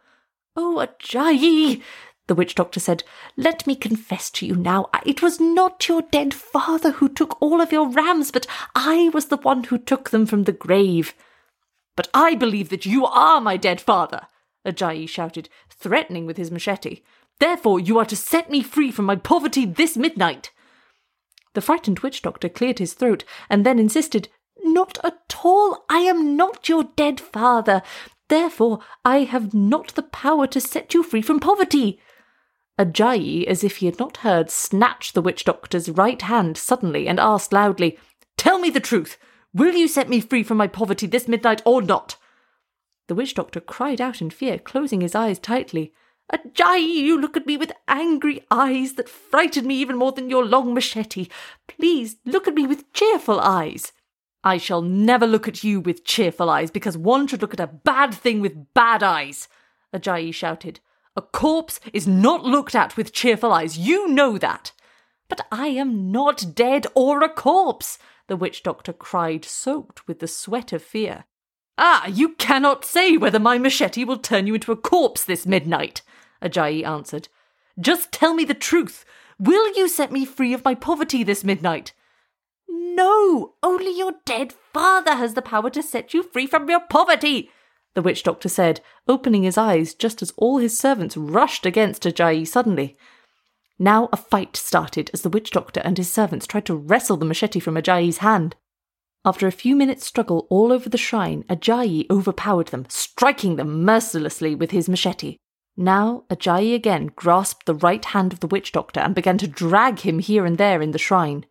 Oh, 0.55 0.85
Ajayi, 0.87 1.81
the 2.27 2.35
witch 2.35 2.55
doctor 2.55 2.79
said, 2.79 3.03
Let 3.35 3.65
me 3.65 3.75
confess 3.75 4.29
to 4.31 4.45
you 4.45 4.55
now, 4.55 4.89
it 5.05 5.21
was 5.21 5.39
not 5.39 5.87
your 5.87 6.01
dead 6.01 6.33
father 6.33 6.91
who 6.91 7.09
took 7.09 7.41
all 7.41 7.61
of 7.61 7.71
your 7.71 7.89
rams, 7.89 8.31
but 8.31 8.45
I 8.75 9.09
was 9.13 9.27
the 9.27 9.37
one 9.37 9.65
who 9.65 9.77
took 9.77 10.09
them 10.09 10.25
from 10.25 10.43
the 10.43 10.51
grave. 10.51 11.15
But 11.95 12.09
I 12.13 12.35
believe 12.35 12.69
that 12.69 12.85
you 12.85 13.05
are 13.05 13.41
my 13.41 13.57
dead 13.57 13.81
father, 13.81 14.27
Ajayi 14.65 15.07
shouted, 15.07 15.49
threatening 15.69 16.25
with 16.25 16.37
his 16.37 16.51
machete. 16.51 17.01
Therefore 17.39 17.79
you 17.79 17.97
are 17.97 18.05
to 18.05 18.15
set 18.15 18.49
me 18.49 18.61
free 18.61 18.91
from 18.91 19.05
my 19.05 19.15
poverty 19.15 19.65
this 19.65 19.95
midnight. 19.95 20.51
The 21.53 21.61
frightened 21.61 21.99
witch 21.99 22.21
doctor 22.21 22.49
cleared 22.49 22.79
his 22.79 22.93
throat 22.93 23.23
and 23.49 23.65
then 23.65 23.79
insisted, 23.79 24.29
Not 24.63 24.99
at 25.03 25.35
all. 25.43 25.85
I 25.89 25.99
am 25.99 26.35
not 26.35 26.67
your 26.67 26.83
dead 26.95 27.19
father. 27.19 27.81
Therefore 28.27 28.79
I 29.05 29.19
have 29.19 29.53
not 29.53 29.95
the 29.95 30.03
power 30.03 30.45
to 30.47 30.59
set 30.59 30.93
you 30.93 31.03
free 31.03 31.21
from 31.21 31.39
poverty. 31.39 31.99
Ajayi, 32.79 33.45
as 33.45 33.63
if 33.63 33.77
he 33.77 33.87
had 33.87 33.97
not 33.97 34.17
heard, 34.17 34.51
snatched 34.51 35.13
the 35.13 35.21
witch 35.21 35.43
doctor's 35.43 35.89
right 35.89 36.21
hand 36.21 36.57
suddenly 36.57 37.07
and 37.07 37.19
asked 37.19 37.51
loudly, 37.51 37.97
Tell 38.37 38.59
me 38.59 38.69
the 38.69 38.79
truth. 38.79 39.17
Will 39.53 39.73
you 39.73 39.87
set 39.87 40.09
me 40.09 40.19
free 40.19 40.43
from 40.43 40.57
my 40.57 40.67
poverty 40.67 41.07
this 41.07 41.27
midnight 41.27 41.61
or 41.65 41.81
not? 41.81 42.17
The 43.07 43.15
witch 43.15 43.33
doctor 43.33 43.59
cried 43.59 43.99
out 43.99 44.21
in 44.21 44.29
fear, 44.29 44.59
closing 44.59 45.01
his 45.01 45.15
eyes 45.15 45.39
tightly. 45.39 45.93
Ajayi, 46.31 46.81
you 46.81 47.19
look 47.19 47.37
at 47.37 47.47
me 47.47 47.57
with 47.57 47.71
angry 47.87 48.45
eyes 48.51 48.93
that 48.93 49.09
frighten 49.09 49.65
me 49.65 49.75
even 49.75 49.95
more 49.95 50.11
than 50.11 50.29
your 50.29 50.45
long 50.45 50.73
machete. 50.73 51.29
Please 51.67 52.17
look 52.25 52.47
at 52.47 52.53
me 52.53 52.67
with 52.67 52.91
cheerful 52.93 53.39
eyes. 53.39 53.93
I 54.43 54.57
shall 54.57 54.81
never 54.81 55.25
look 55.25 55.47
at 55.47 55.63
you 55.63 55.79
with 55.79 56.03
cheerful 56.03 56.49
eyes, 56.49 56.69
because 56.69 56.97
one 56.97 57.27
should 57.27 57.41
look 57.41 57.53
at 57.53 57.59
a 57.59 57.67
bad 57.67 58.13
thing 58.13 58.41
with 58.41 58.73
bad 58.73 59.01
eyes, 59.01 59.47
Ajayi 59.93 60.33
shouted. 60.33 60.79
A 61.17 61.21
corpse 61.21 61.81
is 61.91 62.07
not 62.07 62.45
looked 62.45 62.75
at 62.75 62.95
with 62.95 63.11
cheerful 63.11 63.51
eyes. 63.51 63.77
You 63.77 64.07
know 64.07 64.37
that. 64.37 64.71
But 65.27 65.45
I 65.51 65.67
am 65.67 66.11
not 66.11 66.55
dead 66.55 66.87
or 66.95 67.21
a 67.23 67.29
corpse 67.29 67.97
the 68.27 68.35
witch 68.35 68.61
doctor 68.61 68.93
cried, 68.93 69.45
soaked 69.45 70.07
with 70.07 70.19
the 70.19 70.27
sweat 70.27 70.73
of 70.73 70.83
fear. 70.83 71.25
Ah, 71.77 72.07
you 72.07 72.35
cannot 72.35 72.85
say 72.85 73.17
whether 73.17 73.39
my 73.39 73.57
machete 73.57 74.03
will 74.03 74.17
turn 74.17 74.47
you 74.47 74.55
into 74.55 74.71
a 74.71 74.77
corpse 74.77 75.23
this 75.23 75.45
midnight, 75.45 76.01
Ajayi 76.41 76.85
answered. 76.85 77.29
Just 77.79 78.11
tell 78.11 78.33
me 78.33 78.43
the 78.43 78.53
truth. 78.53 79.05
Will 79.39 79.75
you 79.75 79.87
set 79.87 80.11
me 80.11 80.25
free 80.25 80.53
of 80.53 80.65
my 80.65 80.75
poverty 80.75 81.23
this 81.23 81.43
midnight? 81.43 81.93
No, 82.67 83.53
only 83.63 83.97
your 83.97 84.13
dead 84.25 84.53
father 84.73 85.15
has 85.15 85.35
the 85.35 85.41
power 85.41 85.69
to 85.69 85.83
set 85.83 86.13
you 86.13 86.23
free 86.23 86.47
from 86.47 86.69
your 86.69 86.81
poverty, 86.81 87.51
the 87.93 88.01
witch 88.01 88.23
doctor 88.23 88.49
said, 88.49 88.81
opening 89.07 89.43
his 89.43 89.57
eyes 89.57 89.93
just 89.93 90.21
as 90.21 90.33
all 90.37 90.57
his 90.57 90.77
servants 90.77 91.17
rushed 91.17 91.65
against 91.65 92.03
Ajayi 92.03 92.47
suddenly. 92.47 92.97
Now 93.79 94.09
a 94.11 94.17
fight 94.17 94.55
started 94.55 95.11
as 95.13 95.21
the 95.21 95.29
witch 95.29 95.51
doctor 95.51 95.81
and 95.83 95.97
his 95.97 96.11
servants 96.11 96.47
tried 96.47 96.65
to 96.65 96.75
wrestle 96.75 97.17
the 97.17 97.25
machete 97.25 97.59
from 97.59 97.75
Ajayi's 97.75 98.19
hand. 98.19 98.55
After 99.25 99.45
a 99.45 99.51
few 99.51 99.75
minutes' 99.75 100.05
struggle 100.05 100.47
all 100.49 100.71
over 100.71 100.89
the 100.89 100.97
shrine, 100.97 101.43
Ajayi 101.49 102.09
overpowered 102.09 102.67
them, 102.67 102.85
striking 102.87 103.55
them 103.55 103.83
mercilessly 103.83 104.55
with 104.55 104.71
his 104.71 104.87
machete. 104.87 105.37
Now 105.75 106.23
Ajayi 106.29 106.73
again 106.73 107.11
grasped 107.15 107.65
the 107.65 107.75
right 107.75 108.03
hand 108.03 108.33
of 108.33 108.39
the 108.39 108.47
witch 108.47 108.71
doctor 108.71 108.99
and 108.99 109.13
began 109.13 109.37
to 109.37 109.47
drag 109.47 109.99
him 109.99 110.19
here 110.19 110.45
and 110.45 110.57
there 110.57 110.81
in 110.81 110.91
the 110.91 110.97
shrine. 110.97 111.45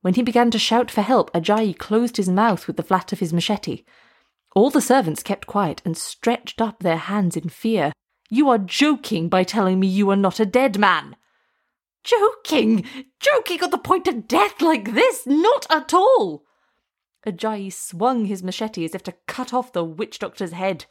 When 0.00 0.14
he 0.14 0.22
began 0.22 0.50
to 0.50 0.58
shout 0.58 0.90
for 0.90 1.02
help, 1.02 1.32
Ajayi 1.32 1.76
closed 1.76 2.16
his 2.16 2.28
mouth 2.28 2.66
with 2.66 2.76
the 2.76 2.82
flat 2.82 3.12
of 3.12 3.20
his 3.20 3.32
machete. 3.32 3.84
All 4.54 4.70
the 4.70 4.80
servants 4.80 5.22
kept 5.22 5.46
quiet 5.46 5.82
and 5.84 5.96
stretched 5.96 6.60
up 6.60 6.80
their 6.80 6.96
hands 6.96 7.36
in 7.36 7.48
fear. 7.48 7.92
You 8.30 8.48
are 8.48 8.58
joking 8.58 9.28
by 9.28 9.44
telling 9.44 9.80
me 9.80 9.86
you 9.86 10.10
are 10.10 10.16
not 10.16 10.40
a 10.40 10.46
dead 10.46 10.78
man, 10.78 11.16
Joking! 12.04 12.84
Joking 13.18 13.64
on 13.64 13.70
the 13.70 13.78
point 13.78 14.06
of 14.06 14.28
death 14.28 14.60
like 14.60 14.92
this? 14.92 15.26
Not 15.26 15.66
at 15.70 15.94
all! 15.94 16.44
Ajayi 17.26 17.72
swung 17.72 18.26
his 18.26 18.42
machete 18.42 18.84
as 18.84 18.94
if 18.94 19.02
to 19.04 19.14
cut 19.26 19.54
off 19.54 19.72
the 19.72 19.82
witch 19.82 20.18
doctor's 20.18 20.52
head. 20.52 20.84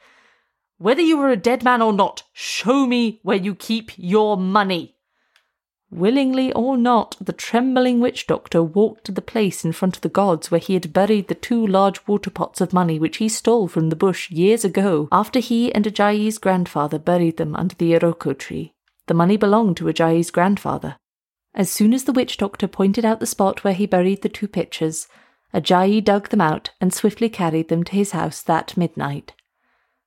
Whether 0.79 1.03
you 1.03 1.19
are 1.21 1.29
a 1.29 1.37
dead 1.37 1.63
man 1.63 1.83
or 1.83 1.93
not, 1.93 2.23
show 2.33 2.87
me 2.87 3.19
where 3.21 3.37
you 3.37 3.53
keep 3.53 3.91
your 3.95 4.35
money. 4.35 4.92
Willingly 5.93 6.51
or 6.53 6.75
not, 6.75 7.15
the 7.21 7.33
trembling 7.33 7.99
witch 7.99 8.25
doctor 8.25 8.63
walked 8.63 9.03
to 9.03 9.11
the 9.11 9.21
place 9.21 9.63
in 9.63 9.73
front 9.73 9.95
of 9.95 10.01
the 10.01 10.09
gods 10.09 10.49
where 10.49 10.59
he 10.59 10.73
had 10.73 10.91
buried 10.91 11.27
the 11.27 11.35
two 11.35 11.67
large 11.67 12.07
water 12.07 12.31
pots 12.31 12.61
of 12.61 12.73
money 12.73 12.97
which 12.97 13.17
he 13.17 13.29
stole 13.29 13.67
from 13.67 13.89
the 13.89 13.95
bush 13.95 14.31
years 14.31 14.65
ago 14.65 15.07
after 15.11 15.39
he 15.39 15.71
and 15.71 15.85
Ajayi's 15.85 16.39
grandfather 16.39 16.97
buried 16.97 17.37
them 17.37 17.55
under 17.55 17.75
the 17.75 17.93
Iroko 17.93 18.35
tree. 18.35 18.73
The 19.05 19.13
money 19.13 19.37
belonged 19.37 19.77
to 19.77 19.85
Ajayi's 19.85 20.31
grandfather. 20.31 20.97
As 21.53 21.69
soon 21.69 21.93
as 21.93 22.05
the 22.05 22.11
witch 22.11 22.37
doctor 22.37 22.67
pointed 22.67 23.05
out 23.05 23.19
the 23.19 23.27
spot 23.27 23.63
where 23.63 23.75
he 23.75 23.85
buried 23.85 24.23
the 24.23 24.29
two 24.29 24.47
pitchers, 24.47 25.07
Ajayi 25.53 26.03
dug 26.03 26.29
them 26.29 26.41
out 26.41 26.71
and 26.81 26.91
swiftly 26.91 27.29
carried 27.29 27.69
them 27.69 27.83
to 27.83 27.91
his 27.91 28.11
house 28.11 28.41
that 28.41 28.75
midnight. 28.75 29.33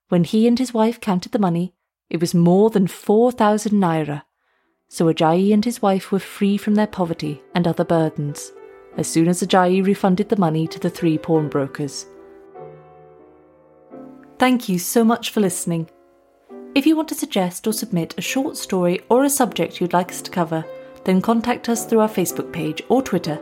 When 0.09 0.25
he 0.25 0.47
and 0.47 0.59
his 0.59 0.73
wife 0.73 0.99
counted 0.99 1.31
the 1.31 1.39
money, 1.39 1.75
it 2.09 2.19
was 2.19 2.33
more 2.33 2.69
than 2.69 2.87
four 2.87 3.31
thousand 3.31 3.79
naira. 3.79 4.23
So 4.89 5.05
Ajayi 5.05 5.53
and 5.53 5.63
his 5.65 5.81
wife 5.81 6.11
were 6.11 6.19
free 6.19 6.57
from 6.57 6.75
their 6.75 6.87
poverty 6.87 7.41
and 7.53 7.67
other 7.67 7.83
burdens, 7.83 8.51
as 8.97 9.07
soon 9.07 9.27
as 9.27 9.43
Ajayi 9.43 9.85
refunded 9.85 10.29
the 10.29 10.37
money 10.37 10.67
to 10.67 10.79
the 10.79 10.89
three 10.89 11.17
pawnbrokers. 11.17 12.05
Thank 14.39 14.69
you 14.69 14.79
so 14.79 15.03
much 15.03 15.31
for 15.31 15.39
listening. 15.39 15.89
If 16.75 16.85
you 16.85 16.95
want 16.95 17.09
to 17.09 17.15
suggest 17.15 17.65
or 17.65 17.73
submit 17.73 18.13
a 18.17 18.21
short 18.21 18.55
story 18.55 19.01
or 19.09 19.23
a 19.23 19.29
subject 19.29 19.81
you'd 19.81 19.93
like 19.93 20.11
us 20.11 20.21
to 20.21 20.31
cover, 20.31 20.63
then 21.05 21.21
contact 21.21 21.69
us 21.69 21.85
through 21.85 22.01
our 22.01 22.09
Facebook 22.09 22.51
page 22.51 22.81
or 22.89 23.01
Twitter 23.01 23.39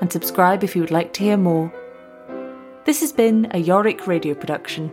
and 0.00 0.12
subscribe 0.12 0.62
if 0.62 0.74
you 0.76 0.82
would 0.82 0.90
like 0.90 1.12
to 1.14 1.22
hear 1.22 1.36
more. 1.36 1.72
This 2.84 3.00
has 3.00 3.12
been 3.12 3.48
a 3.52 3.58
Yorick 3.58 4.06
radio 4.06 4.34
production 4.34 4.92